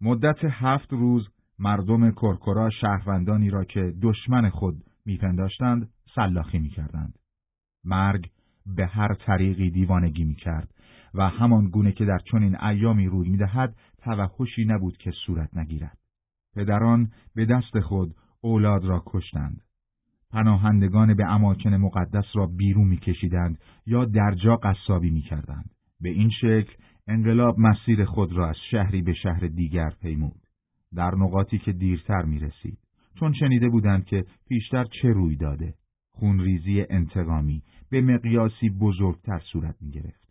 مدت 0.00 0.44
هفت 0.44 0.92
روز 0.92 1.28
مردم 1.58 2.10
کرکرا 2.10 2.70
شهروندانی 2.70 3.50
را 3.50 3.64
که 3.64 3.92
دشمن 4.02 4.48
خود 4.48 4.74
میپنداشتند 5.06 5.88
سلاخی 6.14 6.58
می‌کردند. 6.58 7.18
مرگ 7.84 8.30
به 8.66 8.86
هر 8.86 9.14
طریقی 9.14 9.70
دیوانگی 9.70 10.24
می‌کرد 10.24 10.74
و 11.14 11.28
همان 11.28 11.68
گونه 11.68 11.92
که 11.92 12.04
در 12.04 12.18
چنین 12.18 12.62
ایامی 12.62 13.06
روی 13.06 13.28
می‌دهد 13.28 13.76
توحشی 14.02 14.64
نبود 14.64 14.96
که 14.96 15.10
صورت 15.26 15.56
نگیرد. 15.56 15.98
پدران 16.56 17.10
به 17.34 17.46
دست 17.46 17.80
خود 17.80 18.14
اولاد 18.40 18.84
را 18.84 19.02
کشتند. 19.06 19.60
پناهندگان 20.30 21.14
به 21.14 21.24
اماکن 21.24 21.74
مقدس 21.74 22.24
را 22.34 22.46
بیرون 22.46 22.88
میکشیدند 22.88 23.58
یا 23.86 24.04
درجا 24.04 24.56
قصابی 24.56 25.10
می‌کردند. 25.10 25.70
به 26.00 26.08
این 26.08 26.30
شکل 26.30 26.72
انقلاب 27.06 27.58
مسیر 27.58 28.04
خود 28.04 28.32
را 28.32 28.48
از 28.48 28.56
شهری 28.70 29.02
به 29.02 29.14
شهر 29.14 29.40
دیگر 29.40 29.90
پیمود. 29.90 30.40
در 30.94 31.14
نقاطی 31.14 31.58
که 31.58 31.72
دیرتر 31.72 32.22
می 32.22 32.38
رسید 32.38 32.78
چون 33.20 33.32
شنیده 33.32 33.68
بودند 33.68 34.04
که 34.04 34.24
پیشتر 34.48 34.84
چه 34.84 35.08
روی 35.08 35.36
داده 35.36 35.74
خونریزی 36.10 36.86
انتقامی 36.90 37.62
به 37.90 38.00
مقیاسی 38.00 38.70
بزرگتر 38.70 39.40
صورت 39.52 39.76
می 39.80 39.90
گرفت. 39.90 40.28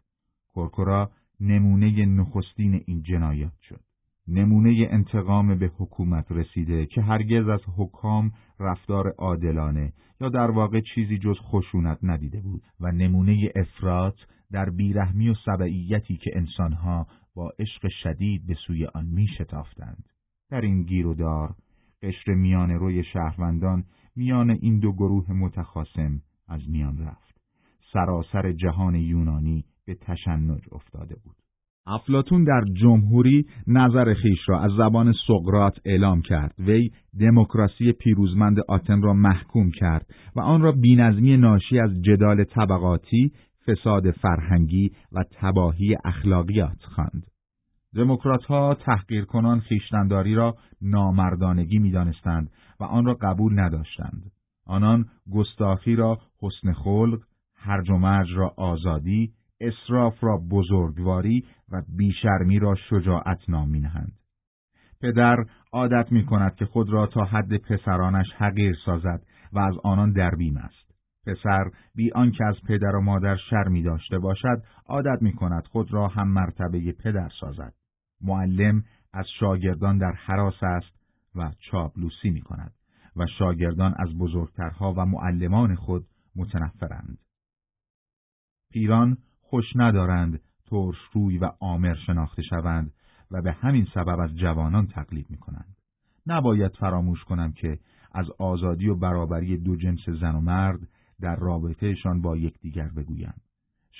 کرکرا 0.55 1.11
نمونه 1.39 2.05
نخستین 2.05 2.83
این 2.85 3.01
جنایات 3.01 3.53
شد. 3.61 3.79
نمونه 4.27 4.87
انتقام 4.91 5.59
به 5.59 5.71
حکومت 5.77 6.31
رسیده 6.31 6.85
که 6.85 7.01
هرگز 7.01 7.47
از 7.47 7.61
حکام 7.77 8.31
رفتار 8.59 9.09
عادلانه 9.17 9.93
یا 10.21 10.29
در 10.29 10.51
واقع 10.51 10.81
چیزی 10.95 11.17
جز 11.17 11.35
خشونت 11.41 11.99
ندیده 12.03 12.41
بود 12.41 12.61
و 12.79 12.91
نمونه 12.91 13.51
افراط 13.55 14.15
در 14.51 14.69
بیرحمی 14.69 15.29
و 15.29 15.33
سبعیتی 15.45 16.17
که 16.17 16.31
انسانها 16.35 17.07
با 17.35 17.51
عشق 17.59 17.87
شدید 18.03 18.47
به 18.47 18.55
سوی 18.67 18.85
آن 18.85 19.05
می 19.05 19.27
شتافتند. 19.27 20.03
در 20.51 20.61
این 20.61 20.83
گیر 20.83 21.07
و 21.07 21.13
دار 21.13 21.55
قشر 22.03 22.33
میان 22.33 22.69
روی 22.69 23.03
شهروندان 23.03 23.83
میان 24.15 24.49
این 24.49 24.79
دو 24.79 24.93
گروه 24.93 25.31
متخاسم 25.31 26.21
از 26.47 26.61
میان 26.69 26.97
رفت. 26.97 27.41
سراسر 27.93 28.51
جهان 28.51 28.95
یونانی 28.95 29.65
به 29.85 29.95
تشنج 29.95 30.61
افتاده 30.71 31.15
بود. 31.23 31.35
افلاتون 31.87 32.43
در 32.43 32.61
جمهوری 32.81 33.45
نظر 33.67 34.13
خیش 34.13 34.39
را 34.47 34.61
از 34.61 34.71
زبان 34.77 35.13
سقرات 35.27 35.79
اعلام 35.85 36.21
کرد 36.21 36.55
وی 36.59 36.91
دموکراسی 37.19 37.91
پیروزمند 37.91 38.59
آتن 38.67 39.01
را 39.01 39.13
محکوم 39.13 39.71
کرد 39.71 40.05
و 40.35 40.41
آن 40.41 40.61
را 40.61 40.71
بینظمی 40.71 41.37
ناشی 41.37 41.79
از 41.79 42.01
جدال 42.01 42.43
طبقاتی 42.43 43.31
فساد 43.67 44.11
فرهنگی 44.11 44.91
و 45.11 45.23
تباهی 45.31 45.97
اخلاقیات 46.05 46.83
خواند. 46.95 47.23
دموکرات 47.95 48.43
ها 48.43 48.73
تحقیر 48.73 49.25
کنان 49.25 49.59
خیشتنداری 49.59 50.35
را 50.35 50.55
نامردانگی 50.81 51.79
می‌دانستند 51.79 52.51
و 52.79 52.83
آن 52.83 53.05
را 53.05 53.13
قبول 53.13 53.59
نداشتند. 53.59 54.31
آنان 54.65 55.05
گستاخی 55.31 55.95
را 55.95 56.17
حسن 56.41 56.73
خلق، 56.73 57.19
هرج 57.55 57.89
و 57.89 57.97
مرج 57.97 58.27
را 58.35 58.53
آزادی، 58.57 59.31
اسراف 59.61 60.23
را 60.23 60.37
بزرگواری 60.51 61.45
و 61.71 61.81
بیشرمی 61.97 62.59
را 62.59 62.75
شجاعت 62.89 63.49
نام 63.49 63.75
نهند. 63.75 64.13
پدر 65.01 65.37
عادت 65.73 66.11
می 66.11 66.25
کند 66.25 66.55
که 66.55 66.65
خود 66.65 66.89
را 66.89 67.07
تا 67.07 67.23
حد 67.23 67.57
پسرانش 67.57 68.27
حقیر 68.37 68.75
سازد 68.85 69.21
و 69.53 69.59
از 69.59 69.73
آنان 69.83 70.11
دربیم 70.11 70.57
است. 70.57 70.89
پسر 71.27 71.71
بی 71.95 72.11
آنکه 72.11 72.45
از 72.45 72.55
پدر 72.67 72.95
و 72.95 73.01
مادر 73.01 73.35
شرمی 73.49 73.83
داشته 73.83 74.19
باشد 74.19 74.63
عادت 74.85 75.21
می 75.21 75.33
کند 75.33 75.67
خود 75.67 75.93
را 75.93 76.07
هم 76.07 76.27
مرتبه 76.27 76.91
پدر 76.91 77.29
سازد. 77.39 77.73
معلم 78.21 78.83
از 79.13 79.25
شاگردان 79.39 79.97
در 79.97 80.11
حراس 80.11 80.63
است 80.63 80.99
و 81.35 81.51
چاپلوسی 81.71 82.29
می 82.29 82.41
کند 82.41 82.73
و 83.15 83.25
شاگردان 83.39 83.95
از 83.99 84.17
بزرگترها 84.17 84.93
و 84.97 85.05
معلمان 85.05 85.75
خود 85.75 86.05
متنفرند. 86.35 87.17
پیران 88.71 89.17
خوش 89.41 89.65
ندارند 89.75 90.41
ترش 90.69 90.95
روی 91.13 91.37
و 91.37 91.51
آمر 91.59 91.95
شناخته 92.05 92.41
شوند 92.41 92.93
و 93.31 93.41
به 93.41 93.51
همین 93.51 93.87
سبب 93.93 94.19
از 94.19 94.35
جوانان 94.35 94.87
تقلید 94.87 95.29
می 95.29 95.37
کنند. 95.37 95.75
نباید 96.27 96.71
فراموش 96.71 97.23
کنم 97.23 97.51
که 97.51 97.79
از 98.11 98.25
آزادی 98.39 98.87
و 98.87 98.95
برابری 98.95 99.57
دو 99.57 99.75
جنس 99.75 100.09
زن 100.21 100.35
و 100.35 100.41
مرد 100.41 100.79
در 101.21 101.35
رابطهشان 101.35 102.21
با 102.21 102.37
یکدیگر 102.37 102.87
بگویند. 102.87 103.41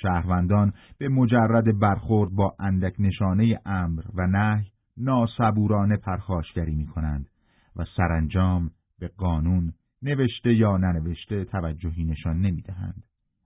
شهروندان 0.02 0.72
به 0.98 1.08
مجرد 1.08 1.78
برخورد 1.78 2.30
با 2.30 2.54
اندک 2.58 2.94
نشانه 2.98 3.60
امر 3.66 4.02
و 4.14 4.26
نهی 4.26 4.66
ناسبورانه 4.96 5.96
پرخاشگری 5.96 6.74
می 6.74 6.86
کنند 6.86 7.30
و 7.76 7.84
سرانجام 7.96 8.70
به 8.98 9.08
قانون 9.08 9.72
نوشته 10.02 10.54
یا 10.54 10.76
ننوشته 10.76 11.44
توجهی 11.44 12.04
نشان 12.04 12.40
نمی 12.40 12.62
دهند 12.62 13.02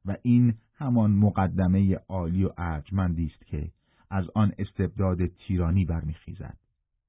و 0.07 0.17
این 0.23 0.55
همان 0.77 1.11
مقدمه 1.11 1.95
عالی 2.09 2.45
و 2.45 2.51
ارجمندی 2.59 3.27
است 3.27 3.47
که 3.47 3.71
از 4.11 4.25
آن 4.35 4.53
استبداد 4.59 5.27
تیرانی 5.27 5.85
برمیخیزد. 5.85 6.57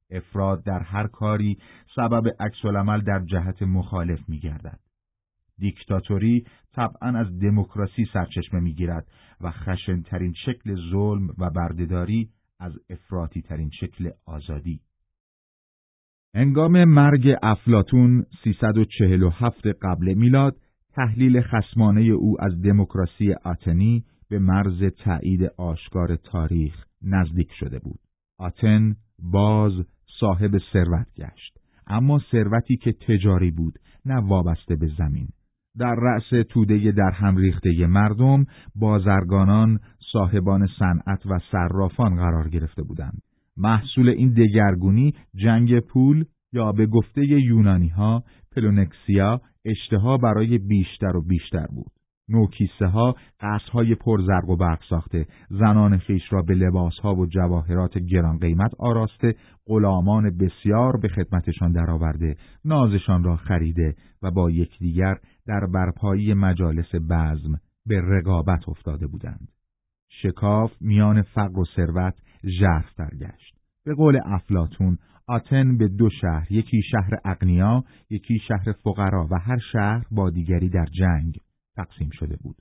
افراد 0.10 0.64
در 0.64 0.80
هر 0.80 1.08
کاری 1.08 1.58
سبب 1.96 2.24
عکسالعمل 2.40 3.02
در 3.02 3.20
جهت 3.20 3.62
مخالف 3.62 4.30
میگردد. 4.30 4.80
دیکتاتوری 5.58 6.46
طبعا 6.74 7.20
از 7.20 7.40
دموکراسی 7.40 8.06
سرچشمه 8.14 8.60
می‌گیرد 8.60 9.08
و 9.42 9.52
خشنترین 9.52 10.34
شکل 10.46 10.76
ظلم 10.92 11.28
و 11.38 11.50
بردهداری 11.50 12.30
از 12.60 12.74
افراطی 12.90 13.42
ترین 13.42 13.70
شکل 13.80 14.12
آزادی. 14.26 14.80
انگام 16.34 16.84
مرگ 16.84 17.36
افلاتون 17.44 18.26
347 18.44 19.68
قبل 19.82 20.14
میلاد 20.14 20.56
تحلیل 20.96 21.42
خسمانه 21.42 22.02
او 22.02 22.42
از 22.42 22.62
دموکراسی 22.62 23.34
آتنی 23.34 24.04
به 24.30 24.40
مرز 24.40 24.84
تایید 24.84 25.44
آشکار 25.58 26.16
تاریخ 26.16 26.86
نزدیک 27.02 27.52
شده 27.60 27.80
بود. 27.80 28.00
آتن 28.38 28.96
باز 29.20 29.72
صاحب 30.20 30.58
ثروت 30.74 31.08
گشت، 31.18 31.60
اما 31.88 32.20
ثروتی 32.32 32.78
که 32.78 32.92
تجاری 32.92 33.52
بود، 33.52 33.80
نه 34.06 34.16
وابسته 34.16 34.76
به 34.76 34.88
زمین. 34.98 35.28
در 35.80 35.96
رأس 35.96 36.48
توده 36.50 36.92
در 36.92 37.12
هم 37.12 37.38
ریخته 37.38 37.88
مردم 37.88 38.46
بازرگانان 38.76 39.80
صاحبان 40.12 40.68
صنعت 40.80 41.26
و 41.26 41.40
صرافان 41.52 42.16
قرار 42.16 42.50
گرفته 42.50 42.84
بودند. 42.84 43.22
محصول 43.58 44.10
این 44.10 44.34
دگرگونی 44.34 45.14
جنگ 45.36 45.80
پول 45.80 46.26
یا 46.54 46.72
به 46.72 46.86
گفته 46.86 47.22
یونانی 47.26 47.88
ها 47.88 48.24
پلونکسیا 48.56 49.42
اشتها 49.66 50.18
برای 50.18 50.58
بیشتر 50.58 51.18
و 51.18 51.22
بیشتر 51.22 51.66
بود. 51.70 51.92
نوکیسه 52.30 52.88
ها 52.88 53.16
قصرهای 53.40 53.96
پر 53.96 54.22
زرق 54.22 54.50
و 54.50 54.56
برق 54.56 54.80
ساخته، 54.90 55.26
زنان 55.50 55.98
خیش 55.98 56.22
را 56.30 56.42
به 56.42 56.54
لباس 56.54 56.94
ها 57.04 57.16
و 57.16 57.26
جواهرات 57.26 57.98
گران 57.98 58.38
قیمت 58.38 58.72
آراسته، 58.80 59.36
غلامان 59.68 60.38
بسیار 60.38 60.98
به 60.98 61.08
خدمتشان 61.08 61.72
درآورده، 61.72 62.36
نازشان 62.66 63.24
را 63.24 63.36
خریده 63.36 63.96
و 64.24 64.32
با 64.32 64.52
یکدیگر 64.52 65.16
در 65.48 65.66
برپایی 65.74 66.34
مجالس 66.34 66.96
بزم 66.96 67.60
به 67.86 68.02
رقابت 68.02 68.70
افتاده 68.70 69.08
بودند. 69.08 69.52
شکاف 70.22 70.72
میان 70.82 71.22
فقر 71.22 71.60
و 71.60 71.66
ثروت 71.76 72.14
ژرف 72.60 73.00
گشت. 73.00 73.56
به 73.86 73.94
قول 73.94 74.20
افلاتون 74.26 74.98
آتن 75.28 75.78
به 75.78 75.88
دو 75.88 76.10
شهر 76.22 76.52
یکی 76.52 76.82
شهر 76.92 77.20
اقنیا 77.26 77.84
یکی 78.10 78.40
شهر 78.48 78.72
فقرا 78.72 79.28
و 79.32 79.40
هر 79.40 79.58
شهر 79.72 80.06
با 80.12 80.30
دیگری 80.30 80.70
در 80.70 80.86
جنگ 80.86 81.40
تقسیم 81.76 82.10
شده 82.14 82.38
بود 82.44 82.56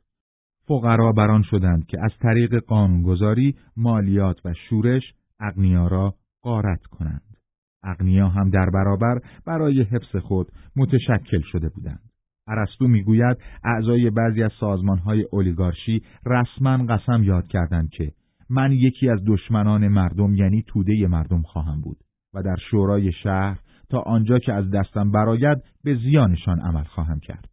فقرا 0.69 1.13
بران 1.13 1.43
شدند 1.43 1.87
که 1.87 1.99
از 2.05 2.11
طریق 2.23 2.65
قانونگذاری 2.65 3.57
مالیات 3.77 4.47
و 4.47 4.55
شورش 4.69 5.03
اقنیا 5.41 5.87
را 5.87 6.15
قارت 6.43 6.83
کنند 6.87 7.37
اقنیا 7.85 8.29
هم 8.29 8.51
در 8.51 8.71
برابر 8.71 9.19
برای 9.47 9.83
حفظ 9.83 10.17
خود 10.17 10.53
متشکل 10.77 11.41
شده 11.53 11.69
بودند 11.69 12.11
ارسطو 12.49 12.89
می‌گوید 12.89 13.37
اعضای 13.65 14.11
بعضی 14.11 14.43
از 14.43 14.53
سازمانهای 14.61 15.27
اولیگارشی 15.33 16.03
رسما 16.27 16.87
قسم 16.87 17.23
یاد 17.23 17.47
کردند 17.47 17.91
که 17.91 18.13
من 18.51 18.73
یکی 18.73 19.09
از 19.09 19.21
دشمنان 19.27 19.89
مردم 19.89 20.35
یعنی 20.35 20.63
توده 20.67 21.07
مردم 21.07 21.43
خواهم 21.43 21.81
بود 21.81 21.97
و 22.35 22.43
در 22.43 22.57
شورای 22.71 23.13
شهر 23.13 23.59
تا 23.91 24.01
آنجا 24.01 24.39
که 24.39 24.53
از 24.53 24.71
دستم 24.71 25.11
براید 25.11 25.59
به 25.85 25.95
زیانشان 25.95 26.61
عمل 26.61 26.85
خواهم 26.85 27.21
کرد. 27.21 27.49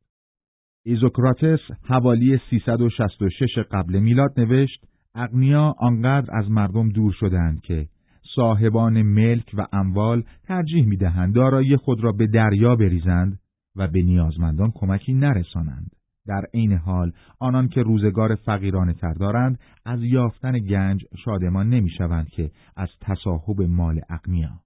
ایزوکراتس 0.86 1.60
حوالی 1.84 2.40
366 2.50 3.58
قبل 3.72 4.00
میلاد 4.00 4.30
نوشت 4.38 4.86
اغنیا 5.16 5.74
آنقدر 5.80 6.38
از 6.38 6.52
مردم 6.52 6.90
دور 6.90 7.14
شدند 7.20 7.62
که 7.62 7.88
صاحبان 8.36 9.02
ملک 9.02 9.52
و 9.54 9.68
اموال 9.74 10.24
ترجیح 10.44 10.86
می‌دهند 10.86 11.36
دارایی 11.36 11.78
خود 11.78 12.04
را 12.04 12.12
به 12.12 12.28
دریا 12.28 12.76
بریزند 12.76 13.40
و 13.76 13.88
به 13.88 14.02
نیازمندان 14.02 14.72
کمکی 14.76 15.14
نرسانند. 15.14 15.92
در 16.28 16.42
عین 16.54 16.74
حال 16.74 17.12
آنان 17.40 17.68
که 17.68 17.82
روزگار 17.82 18.36
فقیرانه 18.36 18.94
تر 18.94 19.14
دارند 19.14 19.60
از 19.86 20.00
یافتن 20.04 20.60
گنج 20.60 21.06
شادمان 21.26 21.70
نمی‌شوند 21.70 22.30
که 22.30 22.52
از 22.78 22.90
تصاحب 23.02 23.62
مال 23.62 24.02
اقنیا. 24.10 24.60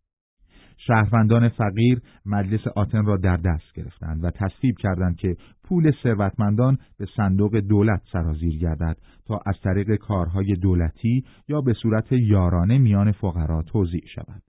شهروندان 0.78 1.50
فقیر 1.50 2.02
مجلس 2.26 2.68
آتن 2.76 3.06
را 3.06 3.18
در 3.18 3.38
دست 3.38 3.74
گرفتند 3.76 4.24
و 4.24 4.32
تصویب 4.32 4.78
کردند 4.78 5.18
که 5.18 5.38
پول 5.64 5.92
ثروتمندان 6.04 6.78
به 6.98 7.08
صندوق 7.18 7.56
دولت 7.58 8.02
سرازیر 8.12 8.58
گردد 8.58 8.98
تا 9.28 9.40
از 9.46 9.56
طریق 9.64 9.96
کارهای 9.96 10.56
دولتی 10.56 11.24
یا 11.48 11.62
به 11.62 11.74
صورت 11.74 12.12
یارانه 12.12 12.78
میان 12.78 13.12
فقرا 13.12 13.62
توزیع 13.62 14.04
شود. 14.16 14.42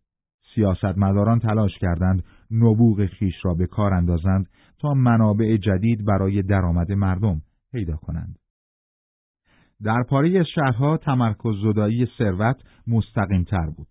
سیاستمداران 0.57 1.38
تلاش 1.38 1.79
کردند 1.79 2.25
نبوغ 2.51 3.07
خیش 3.07 3.35
را 3.42 3.55
به 3.55 3.66
کار 3.66 3.95
اندازند 3.95 4.47
تا 4.79 4.95
منابع 4.95 5.57
جدید 5.57 6.05
برای 6.05 6.42
درآمد 6.42 6.92
مردم 6.92 7.40
پیدا 7.73 7.97
کنند. 7.97 8.38
در 9.83 10.03
پاره 10.03 10.45
شهرها 10.45 10.97
تمرکز 10.97 11.55
زدایی 11.62 12.09
ثروت 12.19 12.57
مستقیم 12.87 13.45
تر 13.45 13.71
بود. 13.77 13.87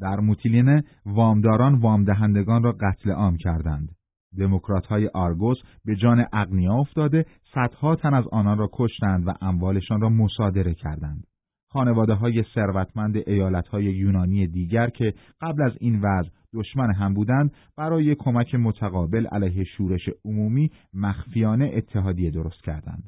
در 0.00 0.16
موتیلینه 0.16 0.84
وامداران 1.06 1.74
وامدهندگان 1.74 2.62
را 2.62 2.72
قتل 2.72 3.10
عام 3.10 3.36
کردند. 3.36 3.88
دموکرات 4.38 4.86
های 4.86 5.08
آرگوس 5.14 5.56
به 5.84 5.96
جان 5.96 6.26
اغنیا 6.32 6.74
افتاده 6.74 7.26
صدها 7.54 7.96
تن 7.96 8.14
از 8.14 8.24
آنان 8.32 8.58
را 8.58 8.68
کشتند 8.72 9.26
و 9.26 9.32
اموالشان 9.40 10.00
را 10.00 10.08
مصادره 10.08 10.74
کردند. 10.74 11.26
خانواده 11.76 12.14
های 12.14 12.44
ثروتمند 12.54 13.16
ایالت 13.16 13.68
های 13.68 13.84
یونانی 13.84 14.46
دیگر 14.46 14.90
که 14.90 15.14
قبل 15.40 15.62
از 15.62 15.72
این 15.80 16.00
وضع 16.00 16.28
دشمن 16.54 16.94
هم 16.94 17.14
بودند 17.14 17.52
برای 17.76 18.14
کمک 18.14 18.54
متقابل 18.54 19.26
علیه 19.26 19.64
شورش 19.64 20.08
عمومی 20.24 20.70
مخفیانه 20.94 21.70
اتحادیه 21.74 22.30
درست 22.30 22.62
کردند. 22.64 23.02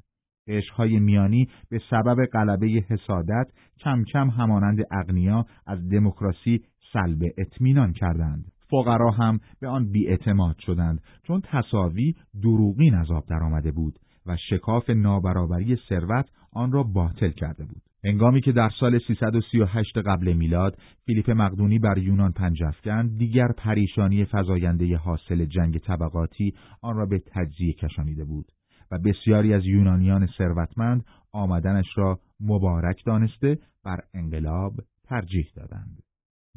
عشقهای 0.48 0.98
میانی 0.98 1.48
به 1.70 1.81
سبب 1.90 2.26
غلبه 2.33 2.66
حسادت 2.66 3.46
کم 3.81 4.04
کم 4.12 4.31
همانند 4.31 4.78
اغنیا 4.90 5.46
از 5.66 5.88
دموکراسی 5.88 6.62
سلب 6.92 7.22
اطمینان 7.38 7.92
کردند. 7.92 8.44
فقرا 8.70 9.11
هم 9.11 9.38
به 9.61 9.68
آن 9.68 9.90
بیاعتماد 9.90 10.57
شدند 10.59 11.02
چون 11.22 11.42
تصاوی 11.44 12.14
دروغین 12.42 12.94
از 12.94 13.11
آب 13.11 13.24
درآمده 13.26 13.70
بود 13.70 13.98
و 14.26 14.37
شکاف 14.50 14.90
نابرابری 14.90 15.78
ثروت 15.88 16.26
آن 16.52 16.72
را 16.72 16.83
باطل 16.83 17.31
کرده 17.31 17.64
بود. 17.64 17.88
هنگامی 18.05 18.41
که 18.41 18.53
در 18.53 18.71
سال 18.81 18.99
338 18.99 19.99
قبل 19.99 20.33
میلاد 20.33 20.79
فیلیپ 21.07 21.31
مقدونی 21.31 21.79
بر 21.79 21.99
یونان 21.99 22.33
پنجفکن 22.33 23.07
دیگر 23.07 23.49
پریشانی 23.57 24.25
فزاینده 24.25 24.97
حاصل 24.97 25.45
جنگ 25.45 25.79
طبقاتی 25.79 26.55
آن 26.83 26.97
را 26.97 27.07
به 27.07 27.19
تجزیه 27.19 27.73
کشانیده 27.73 28.25
بود 28.25 28.53
و 28.91 28.99
بسیاری 28.99 29.55
از 29.55 29.65
یونانیان 29.65 30.27
ثروتمند 30.39 31.05
آمدنش 31.33 31.87
را 31.97 32.19
مبارک 32.41 33.03
دانسته 33.07 33.59
بر 33.85 33.99
انقلاب 34.15 34.73
ترجیح 35.05 35.47
دادند. 35.57 36.03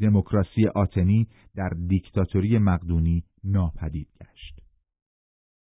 دموکراسی 0.02 0.68
آتنی 0.68 1.28
در 1.56 1.70
دیکتاتوری 1.88 2.58
مقدونی 2.58 3.24
ناپدید 3.44 4.08
گشت. 4.22 4.60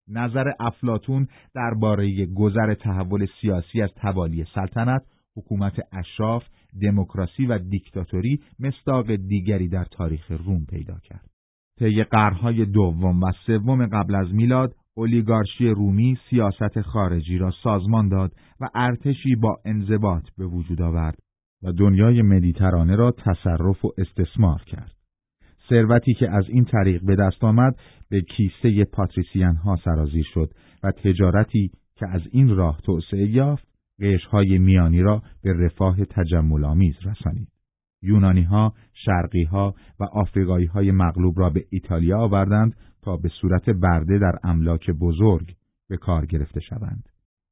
نظر 0.08 0.52
افلاتون 0.60 1.28
درباره 1.56 2.26
گذر 2.26 2.74
تحول 2.74 3.28
سیاسی 3.42 3.82
از 3.82 3.90
توالی 4.02 4.46
سلطنت، 4.56 5.02
حکومت 5.38 5.80
اشراف، 5.92 6.44
دموکراسی 6.82 7.46
و 7.46 7.58
دیکتاتوری 7.58 8.40
مستاق 8.60 9.16
دیگری 9.16 9.68
در 9.68 9.86
تاریخ 9.86 10.32
روم 10.32 10.66
پیدا 10.66 10.98
کرد. 11.04 11.30
طی 11.80 12.04
قرنهای 12.04 12.66
دوم 12.66 13.24
و 13.24 13.32
سوم 13.46 13.86
قبل 13.86 14.16
از 14.16 14.34
میلاد 14.34 14.76
اولیگارشی 14.98 15.68
رومی 15.68 16.18
سیاست 16.30 16.82
خارجی 16.82 17.38
را 17.38 17.52
سازمان 17.64 18.10
داد 18.10 18.32
و 18.62 18.70
ارتشی 18.76 19.36
با 19.36 19.58
انضباط 19.66 20.24
به 20.38 20.46
وجود 20.46 20.82
آورد 20.82 21.18
و 21.64 21.72
دنیای 21.72 22.22
مدیترانه 22.22 22.96
را 22.96 23.12
تصرف 23.12 23.86
و 23.86 23.92
استثمار 23.98 24.62
کرد. 24.68 24.92
ثروتی 25.70 26.14
که 26.14 26.30
از 26.30 26.50
این 26.50 26.66
طریق 26.66 27.06
به 27.06 27.16
دست 27.16 27.44
آمد 27.44 27.76
به 28.10 28.22
کیسه 28.22 28.86
پاتریسیان 28.86 29.56
ها 29.56 29.76
سرازیر 29.86 30.26
شد 30.34 30.50
و 30.84 30.92
تجارتی 30.92 31.72
که 31.96 32.08
از 32.10 32.22
این 32.32 32.56
راه 32.56 32.82
توسعه 32.82 33.28
یافت 33.28 33.71
قشهای 34.02 34.58
میانی 34.58 35.02
را 35.02 35.22
به 35.44 35.54
رفاه 35.54 36.06
تجمل 36.06 36.66
آمیز 36.66 36.96
رسانید. 37.06 37.48
یونانی 38.02 38.44
ها، 38.44 38.74
شرقی 39.06 39.44
ها 39.44 39.76
و 40.00 40.04
آفریقایی 40.04 40.66
های 40.66 40.92
مغلوب 40.92 41.40
را 41.40 41.50
به 41.50 41.66
ایتالیا 41.70 42.20
آوردند 42.20 42.76
تا 43.02 43.18
به 43.18 43.30
صورت 43.42 43.70
برده 43.70 44.20
در 44.20 44.40
املاک 44.44 44.90
بزرگ 44.90 45.56
به 45.90 45.98
کار 45.98 46.26
گرفته 46.26 46.60
شوند. 46.60 47.04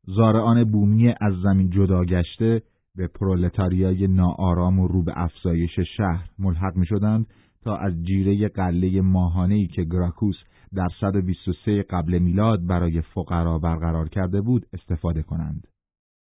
زارعان 0.05 0.71
بومی 0.71 1.09
از 1.21 1.33
زمین 1.43 1.69
جدا 1.69 2.05
گشته 2.05 2.61
به 2.95 3.07
پرولتاریای 3.07 4.07
ناآرام 4.07 4.79
و 4.79 4.87
رو 4.87 5.03
به 5.03 5.13
افزایش 5.15 5.79
شهر 5.97 6.29
ملحق 6.39 6.75
می 6.75 6.85
شدند 6.85 7.27
تا 7.63 7.75
از 7.75 7.93
جیره 8.03 8.47
قله 8.47 9.01
ماهانه‌ای 9.01 9.67
که 9.67 9.83
گراکوس 9.83 10.35
در 10.73 10.87
123 11.01 11.83
قبل 11.89 12.19
میلاد 12.19 12.67
برای 12.67 13.01
فقرا 13.01 13.59
برقرار 13.59 14.09
کرده 14.09 14.41
بود 14.41 14.65
استفاده 14.73 15.23
کنند. 15.23 15.67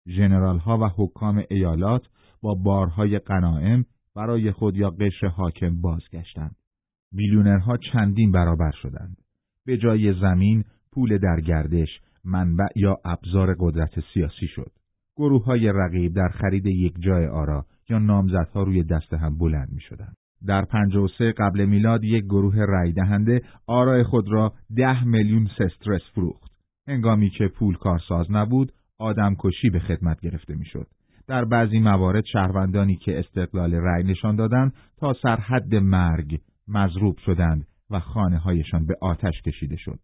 ژنرال 0.07 0.57
ها 0.57 0.77
و 0.77 0.89
حکام 0.97 1.43
ایالات 1.49 2.07
با 2.41 2.53
بارهای 2.53 3.19
قنائم 3.19 3.85
برای 4.15 4.51
خود 4.51 4.77
یا 4.77 4.89
قشر 4.89 5.27
حاکم 5.27 5.81
بازگشتند. 5.81 6.55
میلیونرها 7.11 7.77
چندین 7.77 8.31
برابر 8.31 8.71
شدند. 8.81 9.17
به 9.65 9.77
جای 9.77 10.13
زمین، 10.21 10.63
پول 10.91 11.17
در 11.17 11.41
گردش، 11.41 11.89
منبع 12.25 12.67
یا 12.75 12.97
ابزار 13.05 13.55
قدرت 13.59 13.99
سیاسی 14.13 14.47
شد. 14.47 14.71
گروه 15.17 15.45
های 15.45 15.71
رقیب 15.75 16.13
در 16.13 16.29
خرید 16.29 16.65
یک 16.65 16.93
جای 16.99 17.27
آرا 17.27 17.65
یا 17.89 17.99
نامزدها 17.99 18.63
روی 18.63 18.83
دست 18.83 19.13
هم 19.13 19.37
بلند 19.37 19.69
می 19.71 19.81
شدند. 19.81 20.15
در 20.47 20.65
53 20.65 21.31
قبل 21.31 21.65
میلاد 21.65 22.03
یک 22.03 22.23
گروه 22.23 22.55
رای 22.55 22.91
دهنده 22.91 23.41
آرای 23.67 24.03
خود 24.03 24.27
را 24.27 24.53
ده 24.75 25.03
میلیون 25.03 25.47
سسترس 25.57 26.01
فروخت. 26.13 26.51
هنگامی 26.87 27.29
که 27.29 27.47
پول 27.47 27.75
کارساز 27.75 28.31
نبود، 28.31 28.71
آدمکشی 29.01 29.69
به 29.69 29.79
خدمت 29.79 30.21
گرفته 30.21 30.55
می‌شد. 30.55 30.87
در 31.27 31.45
بعضی 31.45 31.79
موارد 31.79 32.25
شهروندانی 32.25 32.95
که 32.95 33.19
استقلال 33.19 33.73
رأی 33.73 34.03
نشان 34.03 34.35
دادند 34.35 34.73
تا 34.97 35.13
سرحد 35.13 35.75
مرگ 35.75 36.39
مضروب 36.67 37.17
شدند 37.17 37.67
و 37.89 37.99
خانه 37.99 38.37
هایشان 38.37 38.85
به 38.85 38.95
آتش 39.01 39.41
کشیده 39.45 39.75
شد. 39.75 39.99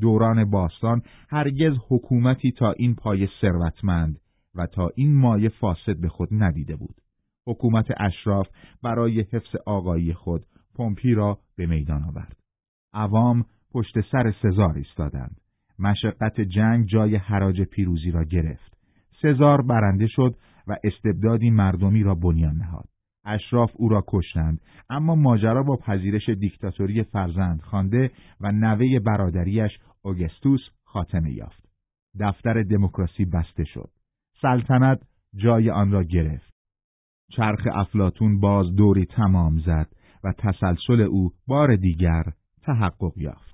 دوران 0.00 0.50
باستان 0.50 1.02
هرگز 1.30 1.72
حکومتی 1.88 2.52
تا 2.52 2.72
این 2.72 2.94
پای 2.94 3.28
ثروتمند 3.40 4.18
و 4.54 4.66
تا 4.66 4.90
این 4.94 5.14
مایه 5.14 5.48
فاسد 5.48 6.00
به 6.00 6.08
خود 6.08 6.28
ندیده 6.32 6.76
بود. 6.76 6.94
حکومت 7.46 7.86
اشراف 8.00 8.48
برای 8.82 9.20
حفظ 9.20 9.56
آقایی 9.66 10.14
خود 10.14 10.46
پمپی 10.74 11.14
را 11.14 11.38
به 11.56 11.66
میدان 11.66 12.04
آورد. 12.04 12.36
عوام 12.94 13.44
پشت 13.72 14.00
سر 14.12 14.34
سزار 14.42 14.76
ایستادند. 14.76 15.41
مشقت 15.82 16.40
جنگ 16.40 16.86
جای 16.86 17.16
حراج 17.16 17.62
پیروزی 17.62 18.10
را 18.10 18.24
گرفت. 18.24 18.76
سزار 19.22 19.62
برنده 19.62 20.06
شد 20.06 20.34
و 20.66 20.76
استبدادی 20.84 21.50
مردمی 21.50 22.02
را 22.02 22.14
بنیان 22.14 22.56
نهاد. 22.56 22.88
اشراف 23.24 23.70
او 23.74 23.88
را 23.88 24.04
کشتند 24.08 24.60
اما 24.90 25.14
ماجرا 25.14 25.62
با 25.62 25.76
پذیرش 25.76 26.28
دیکتاتوری 26.28 27.02
فرزند 27.02 27.60
خوانده 27.60 28.10
و 28.40 28.52
نوه 28.52 28.98
برادریش 28.98 29.70
اوگستوس 30.02 30.60
خاتمه 30.84 31.32
یافت. 31.32 31.68
دفتر 32.20 32.62
دموکراسی 32.62 33.24
بسته 33.24 33.64
شد. 33.64 33.90
سلطنت 34.42 35.00
جای 35.34 35.70
آن 35.70 35.90
را 35.90 36.02
گرفت. 36.02 36.52
چرخ 37.36 37.66
افلاتون 37.74 38.40
باز 38.40 38.74
دوری 38.76 39.06
تمام 39.06 39.58
زد 39.58 39.88
و 40.24 40.32
تسلسل 40.38 41.00
او 41.00 41.30
بار 41.46 41.76
دیگر 41.76 42.24
تحقق 42.62 43.12
یافت. 43.16 43.51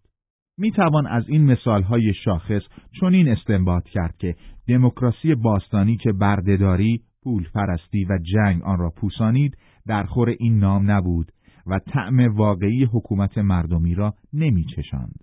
می 0.59 0.71
توان 0.71 1.07
از 1.07 1.29
این 1.29 1.44
مثالهای 1.44 2.14
شاخص 2.25 2.62
چنین 3.01 3.29
استنباط 3.29 3.85
کرد 3.85 4.16
که 4.18 4.35
دموکراسی 4.68 5.35
باستانی 5.35 5.97
که 5.97 6.12
بردهداری، 6.12 7.01
پول 7.23 7.49
پرستی 7.55 8.05
و 8.05 8.18
جنگ 8.35 8.62
آن 8.62 8.79
را 8.79 8.90
پوسانید 8.97 9.57
در 9.87 10.05
خور 10.05 10.29
این 10.29 10.59
نام 10.59 10.90
نبود 10.90 11.33
و 11.66 11.79
طعم 11.79 12.37
واقعی 12.37 12.85
حکومت 12.85 13.38
مردمی 13.38 13.94
را 13.94 14.14
نمی 14.33 14.64
چشند. 14.64 15.14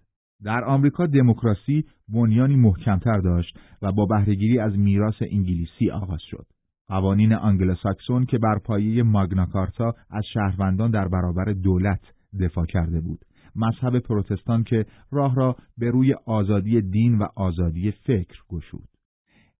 در 0.44 0.64
آمریکا 0.64 1.06
دموکراسی 1.06 1.86
بنیانی 2.10 2.56
محکمتر 2.56 3.18
داشت 3.18 3.60
و 3.82 3.92
با 3.92 4.06
بهرهگیری 4.06 4.60
از 4.60 4.78
میراث 4.78 5.22
انگلیسی 5.32 5.92
آغاز 5.92 6.22
شد. 6.32 6.46
قوانین 6.88 7.34
آنگلوساکسون 7.34 8.26
که 8.26 8.38
بر 8.38 8.60
پایه 8.66 9.04
ماگناکارتا 9.04 9.94
از 10.10 10.24
شهروندان 10.34 10.92
در 10.92 11.08
برابر 11.08 11.54
دولت 11.64 12.02
دفاع 12.42 12.66
کرده 12.66 13.02
بود. 13.02 13.20
مذهب 13.56 14.00
پروتستان 14.00 14.64
که 14.64 14.86
راه 15.12 15.36
را 15.36 15.56
به 15.78 15.90
روی 15.90 16.14
آزادی 16.26 16.82
دین 16.82 17.18
و 17.18 17.28
آزادی 17.36 17.92
فکر 17.92 18.38
گشود. 18.50 18.90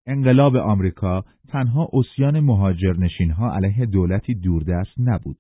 انقلاب 0.08 0.56
آمریکا 0.56 1.24
تنها 1.48 1.90
اسیان 1.94 2.40
مهاجرنشینها 2.40 3.56
علیه 3.56 3.86
دولتی 3.86 4.36
دوردست 4.36 5.00
نبود. 5.00 5.38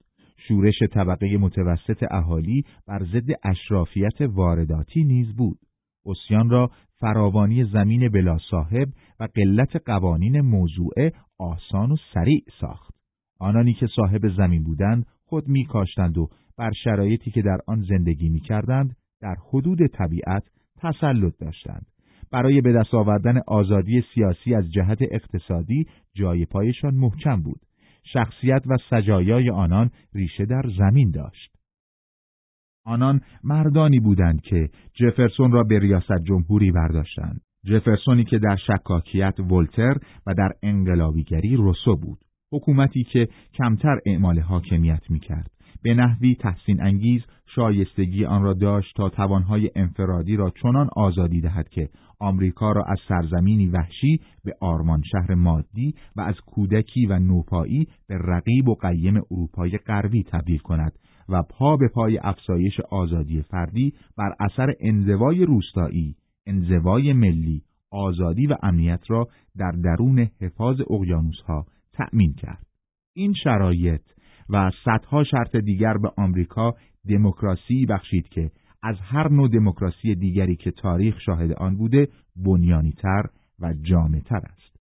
شورش 0.47 0.83
طبقه 0.91 1.37
متوسط 1.37 2.03
اهالی 2.11 2.63
بر 2.87 3.03
ضد 3.03 3.29
اشرافیت 3.43 4.21
وارداتی 4.21 5.03
نیز 5.03 5.35
بود. 5.35 5.57
اسیان 6.05 6.49
را 6.49 6.71
فراوانی 6.99 7.63
زمین 7.63 8.09
بلا 8.09 8.37
صاحب 8.51 8.87
و 9.19 9.27
قلت 9.35 9.75
قوانین 9.85 10.41
موضوعه 10.41 11.13
آسان 11.39 11.91
و 11.91 11.95
سریع 12.13 12.43
ساخت. 12.61 12.93
آنانی 13.39 13.73
که 13.73 13.87
صاحب 13.95 14.27
زمین 14.37 14.63
بودند 14.63 15.05
خود 15.25 15.47
میکاشتند 15.47 16.17
و 16.17 16.29
بر 16.57 16.71
شرایطی 16.83 17.31
که 17.31 17.41
در 17.41 17.57
آن 17.67 17.81
زندگی 17.89 18.29
می‌کردند 18.29 18.95
در 19.21 19.35
حدود 19.49 19.87
طبیعت 19.87 20.43
تسلط 20.77 21.33
داشتند. 21.39 21.85
برای 22.31 22.61
به 22.61 22.73
دست 22.73 22.93
آوردن 22.93 23.41
آزادی 23.47 24.03
سیاسی 24.13 24.55
از 24.55 24.71
جهت 24.71 24.97
اقتصادی 25.11 25.87
جای 26.13 26.45
پایشان 26.45 26.95
محکم 26.95 27.41
بود. 27.41 27.59
شخصیت 28.13 28.63
و 28.67 28.77
سجایای 28.89 29.49
آنان 29.49 29.89
ریشه 30.13 30.45
در 30.45 30.63
زمین 30.77 31.11
داشت. 31.11 31.55
آنان 32.85 33.21
مردانی 33.43 33.99
بودند 33.99 34.41
که 34.41 34.69
جفرسون 34.93 35.51
را 35.51 35.63
به 35.63 35.79
ریاست 35.79 36.23
جمهوری 36.23 36.71
برداشتند. 36.71 37.41
جفرسونی 37.65 38.23
که 38.23 38.37
در 38.39 38.55
شکاکیت 38.67 39.39
ولتر 39.39 39.97
و 40.27 40.33
در 40.33 40.49
انقلابیگری 40.63 41.55
روسو 41.55 41.95
بود. 41.95 42.19
حکومتی 42.51 43.03
که 43.03 43.27
کمتر 43.53 43.99
اعمال 44.05 44.39
حاکمیت 44.39 45.01
می‌کرد. 45.09 45.54
به 45.85 45.93
نحوی 45.93 46.35
تحسین 46.35 46.83
انگیز 46.83 47.21
شایستگی 47.55 48.25
آن 48.25 48.43
را 48.43 48.53
داشت 48.53 48.95
تا 48.95 49.09
توانهای 49.09 49.71
انفرادی 49.75 50.35
را 50.35 50.49
چنان 50.61 50.89
آزادی 50.95 51.41
دهد 51.41 51.69
که 51.69 51.89
آمریکا 52.19 52.71
را 52.71 52.83
از 52.83 52.97
سرزمینی 53.07 53.67
وحشی 53.67 54.19
به 54.43 54.53
آرمان 54.61 55.01
شهر 55.11 55.33
مادی 55.35 55.95
و 56.15 56.21
از 56.21 56.35
کودکی 56.45 57.05
و 57.05 57.19
نوپایی 57.19 57.87
به 58.07 58.17
رقیب 58.17 58.67
و 58.67 58.75
قیم 58.75 59.21
اروپای 59.31 59.77
غربی 59.77 60.23
تبدیل 60.23 60.57
کند 60.57 60.91
و 61.29 61.43
پا 61.49 61.77
به 61.77 61.87
پای 61.93 62.17
افزایش 62.17 62.79
آزادی 62.79 63.41
فردی 63.41 63.93
بر 64.17 64.35
اثر 64.39 64.73
انزوای 64.79 65.45
روستایی، 65.45 66.15
انزوای 66.47 67.13
ملی، 67.13 67.61
آزادی 67.91 68.47
و 68.47 68.55
امنیت 68.63 69.01
را 69.07 69.27
در 69.57 69.71
درون 69.71 70.29
حفاظ 70.41 70.81
اقیانوسها 70.89 71.65
تأمین 71.93 72.33
کرد. 72.33 72.65
این 73.13 73.33
شرایط 73.43 74.01
و 74.49 74.71
صدها 74.85 75.23
شرط 75.23 75.55
دیگر 75.55 75.97
به 75.97 76.11
آمریکا 76.17 76.73
دموکراسی 77.09 77.85
بخشید 77.85 78.29
که 78.29 78.51
از 78.83 78.95
هر 79.01 79.31
نوع 79.31 79.49
دموکراسی 79.49 80.15
دیگری 80.15 80.55
که 80.55 80.71
تاریخ 80.71 81.19
شاهد 81.19 81.51
آن 81.51 81.77
بوده 81.77 82.07
بنیانیتر 82.35 83.23
و 83.59 83.73
جامعتر 83.81 84.37
است. 84.37 84.75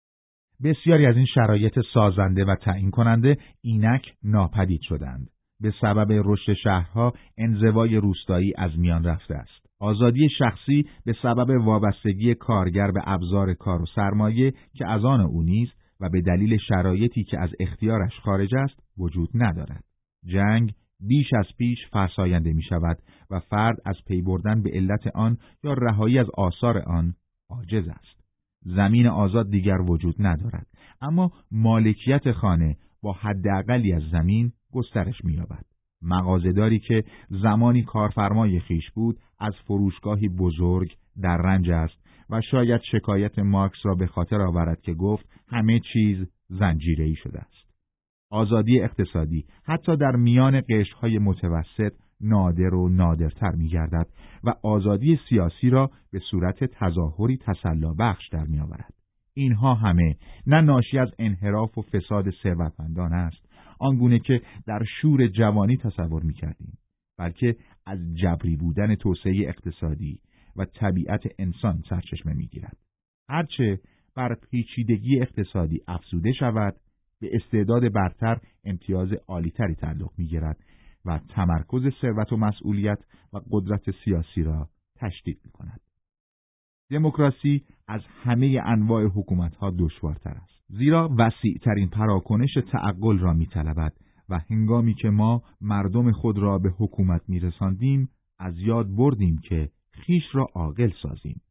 بسیاری 0.63 1.05
از 1.05 1.15
این 1.15 1.25
شرایط 1.25 1.79
سازنده 1.93 2.45
و 2.45 2.55
تعیین 2.55 2.91
کننده 2.91 3.37
اینک 3.61 4.13
ناپدید 4.23 4.81
شدند. 4.81 5.29
به 5.61 5.73
سبب 5.81 6.07
رشد 6.25 6.53
شهرها 6.53 7.13
انزوای 7.37 7.95
روستایی 7.95 8.53
از 8.57 8.79
میان 8.79 9.03
رفته 9.03 9.35
است. 9.35 9.65
آزادی 9.79 10.29
شخصی 10.37 10.85
به 11.05 11.15
سبب 11.21 11.65
وابستگی 11.65 12.35
کارگر 12.35 12.91
به 12.91 13.01
ابزار 13.05 13.53
کار 13.53 13.81
و 13.81 13.85
سرمایه 13.95 14.53
که 14.73 14.87
از 14.87 15.05
آن 15.05 15.21
او 15.21 15.43
نیست 15.43 15.73
و 16.01 16.09
به 16.09 16.21
دلیل 16.21 16.57
شرایطی 16.57 17.23
که 17.23 17.39
از 17.39 17.49
اختیارش 17.59 18.19
خارج 18.19 18.55
است 18.55 18.84
وجود 18.97 19.29
ندارد. 19.33 19.83
جنگ 20.25 20.73
بیش 20.99 21.33
از 21.33 21.45
پیش 21.57 21.77
فرساینده 21.91 22.53
می 22.53 22.63
شود 22.63 22.97
و 23.29 23.39
فرد 23.39 23.77
از 23.85 23.95
پی 24.07 24.21
بردن 24.21 24.61
به 24.61 24.69
علت 24.73 25.07
آن 25.15 25.37
یا 25.63 25.73
رهایی 25.73 26.19
از 26.19 26.27
آثار 26.37 26.77
آن 26.77 27.15
عاجز 27.49 27.87
است. 27.87 28.25
زمین 28.61 29.07
آزاد 29.07 29.49
دیگر 29.49 29.81
وجود 29.81 30.15
ندارد 30.19 30.67
اما 31.01 31.31
مالکیت 31.51 32.31
خانه 32.31 32.77
با 33.01 33.13
حداقلی 33.13 33.93
از 33.93 34.03
زمین 34.11 34.51
گسترش 34.71 35.25
می‌یابد. 35.25 35.65
مغازهداری 36.01 36.79
که 36.79 37.03
زمانی 37.29 37.83
کارفرمای 37.83 38.59
خیش 38.59 38.91
بود 38.91 39.19
از 39.39 39.53
فروشگاهی 39.67 40.29
بزرگ 40.29 40.95
در 41.21 41.37
رنج 41.37 41.69
است 41.69 42.05
و 42.29 42.41
شاید 42.41 42.81
شکایت 42.91 43.39
مارکس 43.39 43.77
را 43.83 43.95
به 43.95 44.07
خاطر 44.07 44.41
آورد 44.41 44.81
که 44.81 44.93
گفت 44.93 45.29
همه 45.47 45.79
چیز 45.93 46.27
زنجیره‌ای 46.49 47.15
شده 47.15 47.39
است. 47.39 47.64
آزادی 48.29 48.81
اقتصادی 48.81 49.45
حتی 49.63 49.97
در 49.97 50.15
میان 50.15 50.61
قشرهای 50.69 51.17
متوسط 51.17 51.93
نادر 52.21 52.75
و 52.75 52.89
نادرتر 52.89 53.51
می 53.51 53.67
گردد 53.67 54.07
و 54.43 54.53
آزادی 54.63 55.19
سیاسی 55.29 55.69
را 55.69 55.91
به 56.11 56.19
صورت 56.19 56.63
تظاهری 56.63 57.37
تسلا 57.37 57.93
بخش 57.93 58.27
در 58.31 58.45
می 58.45 58.59
آورد. 58.59 58.93
اینها 59.33 59.73
همه 59.73 60.15
نه 60.47 60.61
ناشی 60.61 60.99
از 60.99 61.09
انحراف 61.19 61.77
و 61.77 61.81
فساد 61.81 62.25
ثروتمندان 62.43 63.13
است 63.13 63.49
آنگونه 63.79 64.19
که 64.19 64.41
در 64.67 64.83
شور 65.01 65.27
جوانی 65.27 65.77
تصور 65.77 66.23
می 66.23 66.33
کردیم 66.33 66.77
بلکه 67.17 67.55
از 67.85 67.99
جبری 68.15 68.55
بودن 68.55 68.95
توسعه 68.95 69.33
اقتصادی 69.47 70.19
و 70.55 70.65
طبیعت 70.65 71.21
انسان 71.39 71.83
سرچشمه 71.89 72.33
می 72.33 72.47
گیرد. 72.47 72.77
هرچه 73.29 73.79
بر 74.15 74.35
پیچیدگی 74.51 75.21
اقتصادی 75.21 75.81
افزوده 75.87 76.33
شود 76.33 76.75
به 77.21 77.29
استعداد 77.33 77.93
برتر 77.93 78.37
امتیاز 78.63 79.09
عالیتری 79.27 79.75
تعلق 79.75 80.11
می‌گیرد 80.17 80.57
و 81.05 81.19
تمرکز 81.29 81.93
ثروت 82.01 82.33
و 82.33 82.37
مسئولیت 82.37 82.99
و 83.33 83.39
قدرت 83.51 83.91
سیاسی 84.05 84.43
را 84.43 84.69
تشدید 84.95 85.39
می 85.45 85.51
کند. 85.51 85.81
دموکراسی 86.89 87.63
از 87.87 88.01
همه 88.23 88.61
انواع 88.65 89.05
حکومتها 89.05 89.73
دشوارتر 89.79 90.29
است 90.29 90.55
زیرا 90.69 91.09
وسیعترین 91.17 91.89
پراکنش 91.89 92.57
تعقل 92.71 93.19
را 93.19 93.33
میطلبد 93.33 93.93
و 94.29 94.39
هنگامی 94.49 94.93
که 94.93 95.09
ما 95.09 95.43
مردم 95.61 96.11
خود 96.11 96.37
را 96.37 96.57
به 96.57 96.69
حکومت 96.69 97.21
میرساندیم 97.27 98.09
از 98.39 98.53
یاد 98.57 98.95
بردیم 98.95 99.39
که 99.43 99.69
خیش 99.91 100.23
را 100.33 100.47
عاقل 100.55 100.91
سازیم 101.01 101.41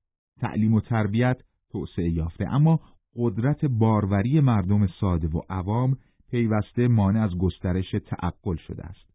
تعلیم 0.41 0.75
و 0.75 0.81
تربیت 0.81 1.37
توسعه 1.71 2.11
یافته 2.11 2.49
اما 2.49 2.81
قدرت 3.17 3.65
باروری 3.65 4.41
مردم 4.41 4.87
ساده 4.87 5.29
و 5.29 5.41
عوام 5.51 5.97
پیوسته 6.31 6.89
مانع 6.89 7.23
از 7.23 7.31
گسترش 7.39 7.91
تعقل 7.91 8.57
شده 8.57 8.85
است. 8.85 9.15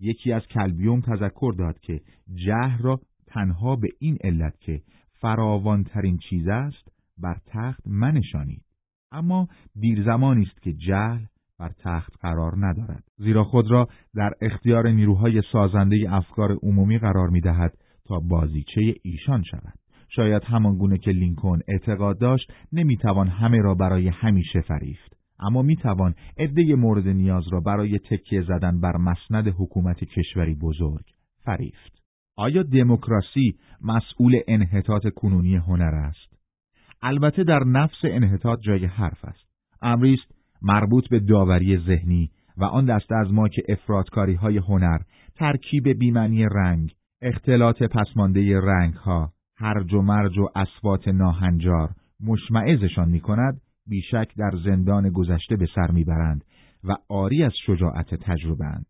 یکی 0.00 0.32
از 0.32 0.42
کلبیوم 0.42 1.00
تذکر 1.00 1.54
داد 1.58 1.80
که 1.80 2.00
جهر 2.34 2.82
را 2.82 3.00
تنها 3.26 3.76
به 3.76 3.88
این 3.98 4.18
علت 4.24 4.60
که 4.60 4.82
فراوانترین 5.20 6.18
چیز 6.30 6.48
است 6.48 6.88
بر 7.18 7.36
تخت 7.46 7.86
منشانید. 7.86 8.62
اما 9.12 9.48
دیر 9.80 10.04
زمانی 10.04 10.42
است 10.42 10.62
که 10.62 10.72
جهل 10.72 11.24
بر 11.58 11.72
تخت 11.78 12.12
قرار 12.20 12.66
ندارد 12.66 13.04
زیرا 13.16 13.44
خود 13.44 13.70
را 13.70 13.88
در 14.14 14.30
اختیار 14.40 14.88
نیروهای 14.90 15.42
سازنده 15.52 15.96
افکار 16.08 16.58
عمومی 16.62 16.98
قرار 16.98 17.28
می 17.28 17.40
دهد 17.40 17.78
تا 18.04 18.20
بازیچه 18.20 18.94
ایشان 19.02 19.42
شود 19.42 19.78
شاید 20.08 20.44
همان 20.44 20.78
گونه 20.78 20.98
که 20.98 21.10
لینکن 21.10 21.58
اعتقاد 21.68 22.18
داشت 22.18 22.52
نمی‌توان 22.72 23.28
همه 23.28 23.58
را 23.58 23.74
برای 23.74 24.08
همیشه 24.08 24.60
فریفت. 24.60 25.16
اما 25.40 25.62
می‌توان 25.62 26.14
عده 26.38 26.74
مورد 26.74 27.08
نیاز 27.08 27.48
را 27.52 27.60
برای 27.60 27.98
تکیه 27.98 28.42
زدن 28.42 28.80
بر 28.80 28.96
مسند 28.96 29.48
حکومت 29.48 30.04
کشوری 30.04 30.54
بزرگ 30.54 31.04
فریفت. 31.44 32.02
آیا 32.36 32.62
دموکراسی 32.62 33.54
مسئول 33.80 34.40
انحطاط 34.48 35.06
کنونی 35.16 35.56
هنر 35.56 35.94
است؟ 35.94 36.38
البته 37.02 37.44
در 37.44 37.64
نفس 37.64 37.98
انحطاط 38.04 38.58
جای 38.60 38.84
حرف 38.86 39.24
است. 39.24 39.48
امری 39.82 40.14
است 40.14 40.38
مربوط 40.62 41.08
به 41.08 41.20
داوری 41.20 41.78
ذهنی 41.78 42.30
و 42.56 42.64
آن 42.64 42.84
دسته 42.84 43.14
از 43.14 43.32
ما 43.32 43.48
که 43.48 43.62
افرادکاری 43.68 44.34
های 44.34 44.58
هنر 44.58 44.98
ترکیب 45.36 45.88
بیمنی 45.88 46.44
رنگ 46.44 46.94
اختلاط 47.22 47.82
پسمانده 47.82 48.60
رنگ 48.60 48.94
ها 48.94 49.32
هرج 49.60 49.94
و 49.94 50.02
مرج 50.02 50.38
و 50.38 50.48
اسوات 50.56 51.08
ناهنجار 51.08 51.90
مشمعزشان 52.20 53.08
می 53.08 53.20
کند 53.20 53.60
بیشک 53.86 54.34
در 54.36 54.50
زندان 54.64 55.10
گذشته 55.10 55.56
به 55.56 55.66
سر 55.74 55.90
می‌برند 55.90 56.44
و 56.84 56.96
آری 57.08 57.44
از 57.44 57.52
شجاعت 57.66 58.14
تجربه 58.14 58.64
اند. 58.64 58.86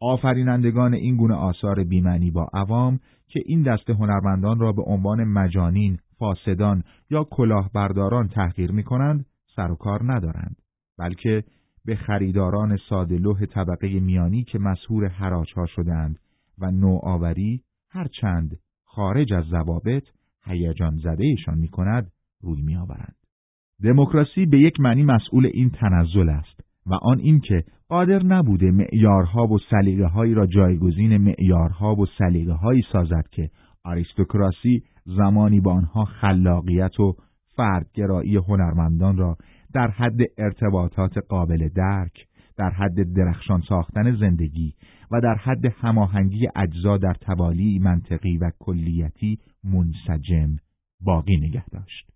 آفرینندگان 0.00 0.94
این 0.94 1.16
گونه 1.16 1.34
آثار 1.34 1.84
بیمنی 1.84 2.30
با 2.30 2.48
عوام 2.54 3.00
که 3.28 3.40
این 3.46 3.62
دست 3.62 3.90
هنرمندان 3.90 4.58
را 4.58 4.72
به 4.72 4.82
عنوان 4.82 5.24
مجانین، 5.24 5.98
فاسدان 6.18 6.82
یا 7.10 7.24
کلاهبرداران 7.24 8.28
تحقیر 8.28 8.72
می 8.72 8.82
کنند، 8.82 9.26
سر 9.56 9.70
و 9.70 9.74
کار 9.74 10.12
ندارند، 10.12 10.56
بلکه 10.98 11.44
به 11.84 11.96
خریداران 11.96 12.78
سادلوه 12.88 13.46
طبقه 13.46 14.00
میانی 14.00 14.44
که 14.44 14.58
مسهور 14.58 15.08
حراجها 15.08 15.66
شدند 15.66 16.18
و 16.58 16.70
نوآوری 16.70 17.62
هرچند 17.90 18.58
خارج 18.94 19.32
از 19.32 19.44
ضوابط 19.44 20.02
هیجان 20.44 20.96
زدهشان 20.96 21.58
می 21.58 21.68
کند 21.68 22.10
روی 22.42 22.62
می 22.62 22.76
آورند. 22.76 23.14
دموکراسی 23.82 24.46
به 24.46 24.58
یک 24.58 24.80
معنی 24.80 25.02
مسئول 25.02 25.50
این 25.54 25.70
تنزل 25.70 26.28
است 26.28 26.60
و 26.86 26.94
آن 26.94 27.18
اینکه 27.18 27.64
قادر 27.88 28.22
نبوده 28.22 28.70
معیارها 28.70 29.46
و 29.46 29.58
سلیقه 29.70 30.06
هایی 30.06 30.34
را 30.34 30.46
جایگزین 30.46 31.16
معیارها 31.16 31.94
و 31.94 32.06
سلیقه 32.18 32.52
هایی 32.52 32.82
سازد 32.92 33.24
که 33.32 33.50
آریستوکراسی 33.84 34.82
زمانی 35.06 35.60
با 35.60 35.72
آنها 35.72 36.04
خلاقیت 36.04 37.00
و 37.00 37.16
فردگرایی 37.56 38.36
هنرمندان 38.36 39.16
را 39.16 39.36
در 39.74 39.90
حد 39.90 40.18
ارتباطات 40.38 41.18
قابل 41.28 41.68
درک 41.68 42.26
در 42.56 42.70
حد 42.70 43.12
درخشان 43.12 43.62
ساختن 43.68 44.16
زندگی 44.16 44.74
و 45.14 45.20
در 45.20 45.34
حد 45.34 45.64
هماهنگی 45.64 46.48
اجزا 46.56 46.98
در 46.98 47.14
توالی 47.14 47.78
منطقی 47.78 48.36
و 48.36 48.50
کلیتی 48.58 49.38
منسجم 49.64 50.56
باقی 51.00 51.36
نگه 51.36 51.64
داشت. 51.64 52.10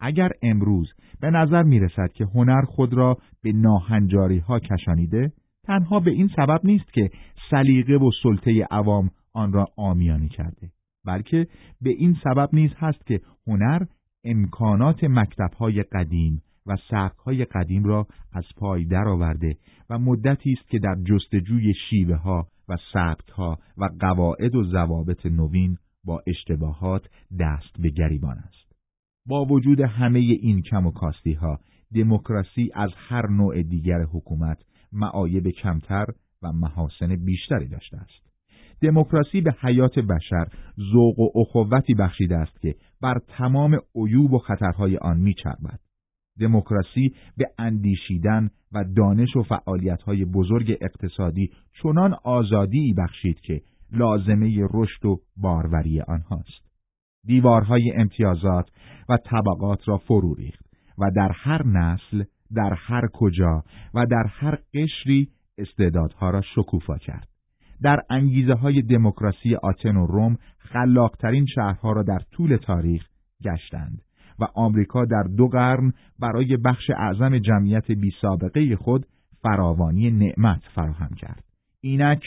اگر 0.00 0.30
امروز 0.42 0.92
به 1.20 1.30
نظر 1.30 1.62
می 1.62 1.80
رسد 1.80 2.12
که 2.12 2.24
هنر 2.24 2.62
خود 2.62 2.94
را 2.94 3.18
به 3.42 3.52
ناهنجاری 3.52 4.38
ها 4.38 4.58
کشانیده، 4.58 5.32
تنها 5.64 6.00
به 6.00 6.10
این 6.10 6.30
سبب 6.36 6.60
نیست 6.64 6.92
که 6.92 7.10
سلیقه 7.50 7.94
و 7.94 8.10
سلطه 8.22 8.66
عوام 8.70 9.10
آن 9.32 9.52
را 9.52 9.66
آمیانی 9.76 10.28
کرده، 10.28 10.70
بلکه 11.04 11.46
به 11.80 11.90
این 11.90 12.16
سبب 12.24 12.48
نیز 12.52 12.70
هست 12.76 13.06
که 13.06 13.20
هنر 13.46 13.82
امکانات 14.24 15.04
مکتبهای 15.04 15.82
قدیم 15.82 16.42
و 16.66 16.76
سبکهای 16.90 17.44
قدیم 17.44 17.84
را 17.84 18.06
از 18.32 18.44
پای 18.56 18.84
درآورده 18.84 19.56
و 19.90 19.98
مدتی 19.98 20.52
است 20.52 20.70
که 20.70 20.78
در 20.78 20.96
جستجوی 21.04 21.74
شیوه 21.90 22.16
ها 22.16 22.46
و 22.68 22.76
سبک 22.92 23.38
و 23.76 23.88
قواعد 24.00 24.54
و 24.54 24.64
ضوابط 24.64 25.26
نوین 25.26 25.76
با 26.04 26.22
اشتباهات 26.26 27.06
دست 27.40 27.80
به 27.80 27.90
گریبان 27.90 28.38
است. 28.38 28.72
با 29.26 29.44
وجود 29.44 29.80
همه 29.80 30.18
این 30.18 30.62
کم 30.62 30.86
و 30.86 30.90
کاستی 30.90 31.32
ها، 31.32 31.60
دموکراسی 31.94 32.70
از 32.74 32.90
هر 32.96 33.26
نوع 33.26 33.62
دیگر 33.62 34.02
حکومت 34.02 34.58
معایب 34.92 35.48
کمتر 35.48 36.06
و 36.42 36.52
محاسن 36.52 37.16
بیشتری 37.16 37.68
داشته 37.68 37.96
است. 37.96 38.26
دموکراسی 38.82 39.40
به 39.40 39.56
حیات 39.60 39.98
بشر 39.98 40.46
ذوق 40.92 41.18
و 41.18 41.30
اخوتی 41.34 41.94
بخشیده 41.94 42.36
است 42.36 42.60
که 42.60 42.74
بر 43.02 43.18
تمام 43.28 43.78
عیوب 43.94 44.32
و 44.32 44.38
خطرهای 44.38 44.96
آن 44.96 45.16
میچربد. 45.16 45.80
دموکراسی 46.40 47.14
به 47.36 47.44
اندیشیدن 47.58 48.50
و 48.72 48.84
دانش 48.96 49.36
و 49.36 49.42
فعالیتهای 49.42 50.24
بزرگ 50.24 50.78
اقتصادی 50.80 51.50
چنان 51.82 52.14
آزادی 52.24 52.94
بخشید 52.98 53.40
که 53.40 53.62
لازمه 53.92 54.66
رشد 54.74 55.06
و 55.06 55.20
باروری 55.36 56.00
آنهاست. 56.00 56.66
دیوارهای 57.26 57.92
امتیازات 57.96 58.70
و 59.08 59.16
طبقات 59.16 59.88
را 59.88 59.98
فرو 59.98 60.34
ریخت 60.34 60.66
و 60.98 61.10
در 61.16 61.32
هر 61.34 61.66
نسل، 61.66 62.24
در 62.54 62.74
هر 62.74 63.08
کجا 63.12 63.64
و 63.94 64.06
در 64.06 64.26
هر 64.26 64.58
قشری 64.74 65.28
استعدادها 65.58 66.30
را 66.30 66.42
شکوفا 66.54 66.98
کرد. 66.98 67.28
در 67.82 68.00
انگیزه 68.10 68.54
های 68.54 68.82
دموکراسی 68.82 69.54
آتن 69.54 69.96
و 69.96 70.06
روم 70.06 70.36
خلاقترین 70.58 71.46
شهرها 71.46 71.92
را 71.92 72.02
در 72.02 72.18
طول 72.18 72.56
تاریخ 72.56 73.08
گشتند 73.44 74.02
و 74.40 74.44
آمریکا 74.54 75.04
در 75.04 75.22
دو 75.22 75.48
قرن 75.48 75.92
برای 76.20 76.56
بخش 76.56 76.90
اعظم 76.90 77.38
جمعیت 77.38 77.90
بی 77.90 78.12
سابقه 78.20 78.76
خود 78.76 79.06
فراوانی 79.42 80.10
نعمت 80.10 80.60
فراهم 80.74 81.10
کرد. 81.16 81.44
اینک 81.80 82.22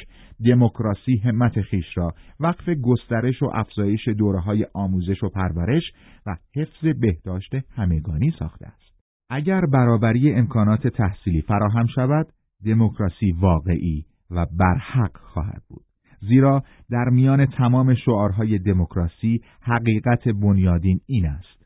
دموکراسی 0.46 1.18
همت 1.18 1.62
خیش 1.62 1.86
را 1.98 2.14
وقف 2.40 2.70
گسترش 2.70 3.44
و 3.44 3.50
افزایش 3.54 4.08
دوره 4.08 4.40
های 4.40 4.66
آموزش 4.74 5.24
و 5.24 5.30
پرورش 5.30 5.84
و 6.26 6.36
حفظ 6.56 7.00
بهداشت 7.00 7.56
همگانی 7.76 8.34
ساخته 8.40 8.68
است. 8.68 9.00
اگر 9.30 9.62
برابری 9.66 10.34
امکانات 10.34 10.88
تحصیلی 10.88 11.42
فراهم 11.42 11.88
شود، 11.96 12.28
دموکراسی 12.66 13.32
واقعی 13.32 14.06
و 14.32 14.46
برحق 14.60 15.18
خواهد 15.18 15.62
بود. 15.70 15.84
زیرا 16.22 16.64
در 16.90 17.10
میان 17.10 17.46
تمام 17.46 17.96
شعارهای 17.96 18.60
دموکراسی 18.60 19.42
حقیقت 19.62 20.28
بنیادین 20.28 21.00
این 21.06 21.26
است. 21.26 21.59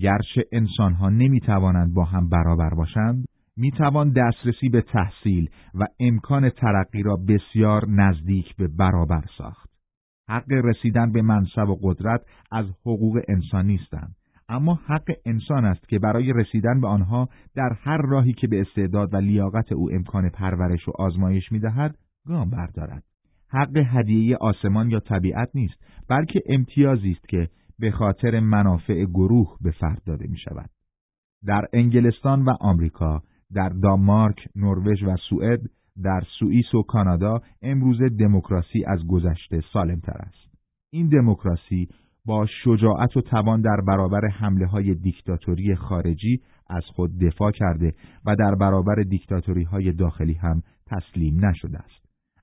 گرچه 0.00 0.44
انسانها 0.52 1.08
نمی‌توانند 1.08 1.94
با 1.94 2.04
هم 2.04 2.28
برابر 2.28 2.70
باشند، 2.74 3.24
می‌توان 3.56 4.12
دسترسی 4.12 4.68
به 4.68 4.82
تحصیل 4.82 5.50
و 5.74 5.86
امکان 6.00 6.50
ترقی 6.50 7.02
را 7.02 7.16
بسیار 7.16 7.88
نزدیک 7.88 8.56
به 8.56 8.68
برابر 8.68 9.24
ساخت. 9.38 9.70
حق 10.28 10.52
رسیدن 10.52 11.12
به 11.12 11.22
منصب 11.22 11.68
و 11.68 11.78
قدرت 11.82 12.20
از 12.52 12.66
حقوق 12.80 13.20
انسان 13.28 13.66
نیستند، 13.66 14.14
اما 14.48 14.74
حق 14.86 15.10
انسان 15.26 15.64
است 15.64 15.88
که 15.88 15.98
برای 15.98 16.32
رسیدن 16.32 16.80
به 16.80 16.88
آنها 16.88 17.28
در 17.54 17.76
هر 17.82 17.98
راهی 18.02 18.32
که 18.32 18.46
به 18.46 18.60
استعداد 18.60 19.14
و 19.14 19.16
لیاقت 19.16 19.72
او 19.72 19.90
امکان 19.92 20.28
پرورش 20.28 20.88
و 20.88 20.92
آزمایش 20.98 21.52
می‌دهد 21.52 21.96
گام 22.26 22.50
بردارد. 22.50 23.02
حق 23.48 23.76
هدیه 23.76 24.36
آسمان 24.36 24.90
یا 24.90 25.00
طبیعت 25.00 25.48
نیست، 25.54 25.74
بلکه 26.08 26.40
امتیازی 26.48 27.10
است 27.10 27.28
که 27.28 27.48
به 27.78 27.90
خاطر 27.90 28.40
منافع 28.40 29.04
گروه 29.04 29.56
به 29.60 29.70
فرد 29.70 30.02
داده 30.06 30.26
می 30.28 30.38
شود. 30.38 30.70
در 31.46 31.62
انگلستان 31.72 32.44
و 32.44 32.50
آمریکا 32.60 33.22
در 33.54 33.68
دانمارک، 33.68 34.48
نروژ 34.56 35.02
و 35.02 35.16
سوئد، 35.28 35.60
در 36.02 36.22
سوئیس 36.38 36.74
و 36.74 36.82
کانادا 36.82 37.40
امروز 37.62 38.02
دموکراسی 38.18 38.84
از 38.86 39.06
گذشته 39.06 39.60
سالمتر 39.72 40.16
است. 40.18 40.52
این 40.90 41.08
دموکراسی 41.08 41.88
با 42.26 42.46
شجاعت 42.64 43.16
و 43.16 43.20
توان 43.20 43.60
در 43.60 43.80
برابر 43.88 44.28
حمله 44.28 44.66
های 44.66 44.94
دیکتاتوری 44.94 45.74
خارجی 45.74 46.40
از 46.70 46.82
خود 46.84 47.18
دفاع 47.18 47.50
کرده 47.50 47.94
و 48.26 48.36
در 48.36 48.54
برابر 48.54 48.94
دیکتاتوری 48.94 49.62
های 49.62 49.92
داخلی 49.92 50.34
هم 50.34 50.62
تسلیم 50.86 51.46
نشده 51.46 51.78
است. 51.78 52.02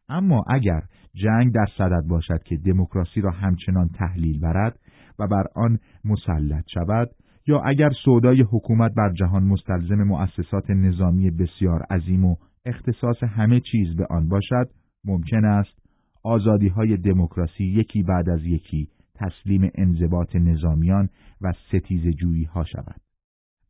اما 0.09 0.43
اگر 0.49 0.81
جنگ 1.13 1.53
در 1.53 1.65
صدد 1.77 2.03
باشد 2.09 2.43
که 2.43 2.57
دموکراسی 2.57 3.21
را 3.21 3.31
همچنان 3.31 3.89
تحلیل 3.89 4.39
برد 4.39 4.79
و 5.19 5.27
بر 5.27 5.43
آن 5.55 5.79
مسلط 6.05 6.65
شود 6.73 7.09
یا 7.47 7.61
اگر 7.65 7.89
سودای 8.05 8.41
حکومت 8.41 8.93
بر 8.93 9.13
جهان 9.13 9.43
مستلزم 9.43 10.03
مؤسسات 10.03 10.69
نظامی 10.69 11.31
بسیار 11.31 11.81
عظیم 11.91 12.25
و 12.25 12.35
اختصاص 12.65 13.23
همه 13.23 13.59
چیز 13.71 13.95
به 13.95 14.05
آن 14.09 14.29
باشد 14.29 14.69
ممکن 15.05 15.45
است 15.45 15.79
آزادی 16.23 16.67
های 16.67 16.97
دموکراسی 16.97 17.63
یکی 17.63 18.03
بعد 18.03 18.29
از 18.29 18.43
یکی 18.43 18.87
تسلیم 19.15 19.71
انضباط 19.75 20.35
نظامیان 20.35 21.09
و 21.41 21.53
ستیز 21.67 22.15
جویی 22.15 22.43
ها 22.43 22.63
شود. 22.63 23.01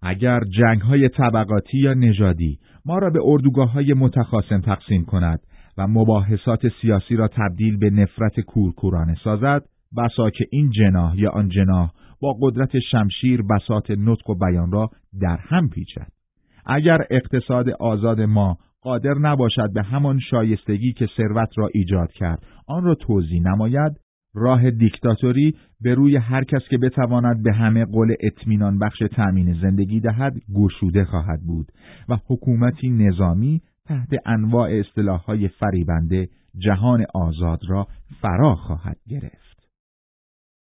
اگر 0.02 0.40
جنگ 0.58 0.82
های 0.82 1.10
طبقاتی 1.10 1.78
یا 1.78 1.94
نژادی 1.94 2.60
ما 2.86 3.00
را 3.00 3.10
به 3.10 3.20
اردوگاه 3.24 3.72
های 3.72 3.94
متخاصم 3.94 4.62
تقسیم 4.62 5.06
کند 5.06 5.40
و 5.78 5.88
مباحثات 5.88 6.62
سیاسی 6.82 7.16
را 7.16 7.28
تبدیل 7.28 7.78
به 7.78 7.90
نفرت 7.90 8.40
کورکورانه 8.40 9.16
سازد 9.24 9.64
بسا 9.98 10.30
که 10.30 10.46
این 10.52 10.70
جناح 10.70 11.20
یا 11.20 11.30
آن 11.30 11.50
جناح 11.50 11.92
با 12.22 12.38
قدرت 12.42 12.80
شمشیر 12.92 13.42
بسات 13.42 13.92
نطق 13.92 14.30
و 14.30 14.36
بیان 14.36 14.72
را 14.72 14.90
در 15.22 15.38
هم 15.38 15.70
پیچد. 15.70 16.08
اگر 16.66 17.06
اقتصاد 17.10 17.70
آزاد 17.70 18.22
ما 18.22 18.58
قادر 18.82 19.14
نباشد 19.14 19.74
به 19.74 19.84
همان 19.84 20.20
شایستگی 20.20 20.94
که 20.94 21.08
ثروت 21.18 21.50
را 21.58 21.70
ایجاد 21.74 22.12
کرد 22.12 22.44
آن 22.68 22.84
را 22.84 22.96
توضیح 22.96 23.42
نماید. 23.42 23.92
راه 24.34 24.72
دیکتاتوری 24.72 25.56
به 25.82 25.94
روی 25.94 26.18
هر 26.18 26.44
کس 26.44 26.62
که 26.70 26.78
بتواند 26.78 27.44
به 27.44 27.54
همه 27.54 27.86
قول 27.86 28.16
اطمینان 28.20 28.80
بخش 28.80 29.04
تأمین 29.12 29.54
زندگی 29.62 30.00
دهد 30.00 30.34
گشوده 30.56 31.06
خواهد 31.06 31.40
بود 31.42 31.72
و 32.10 32.18
حکومتی 32.28 32.90
نظامی 32.90 33.62
تحت 33.86 34.10
انواع 34.26 34.70
اصطلاحهای 34.72 35.48
فریبنده 35.48 36.30
جهان 36.58 37.06
آزاد 37.14 37.60
را 37.68 37.88
فرا 38.22 38.56
خواهد 38.56 38.98
گرفت. 39.08 39.49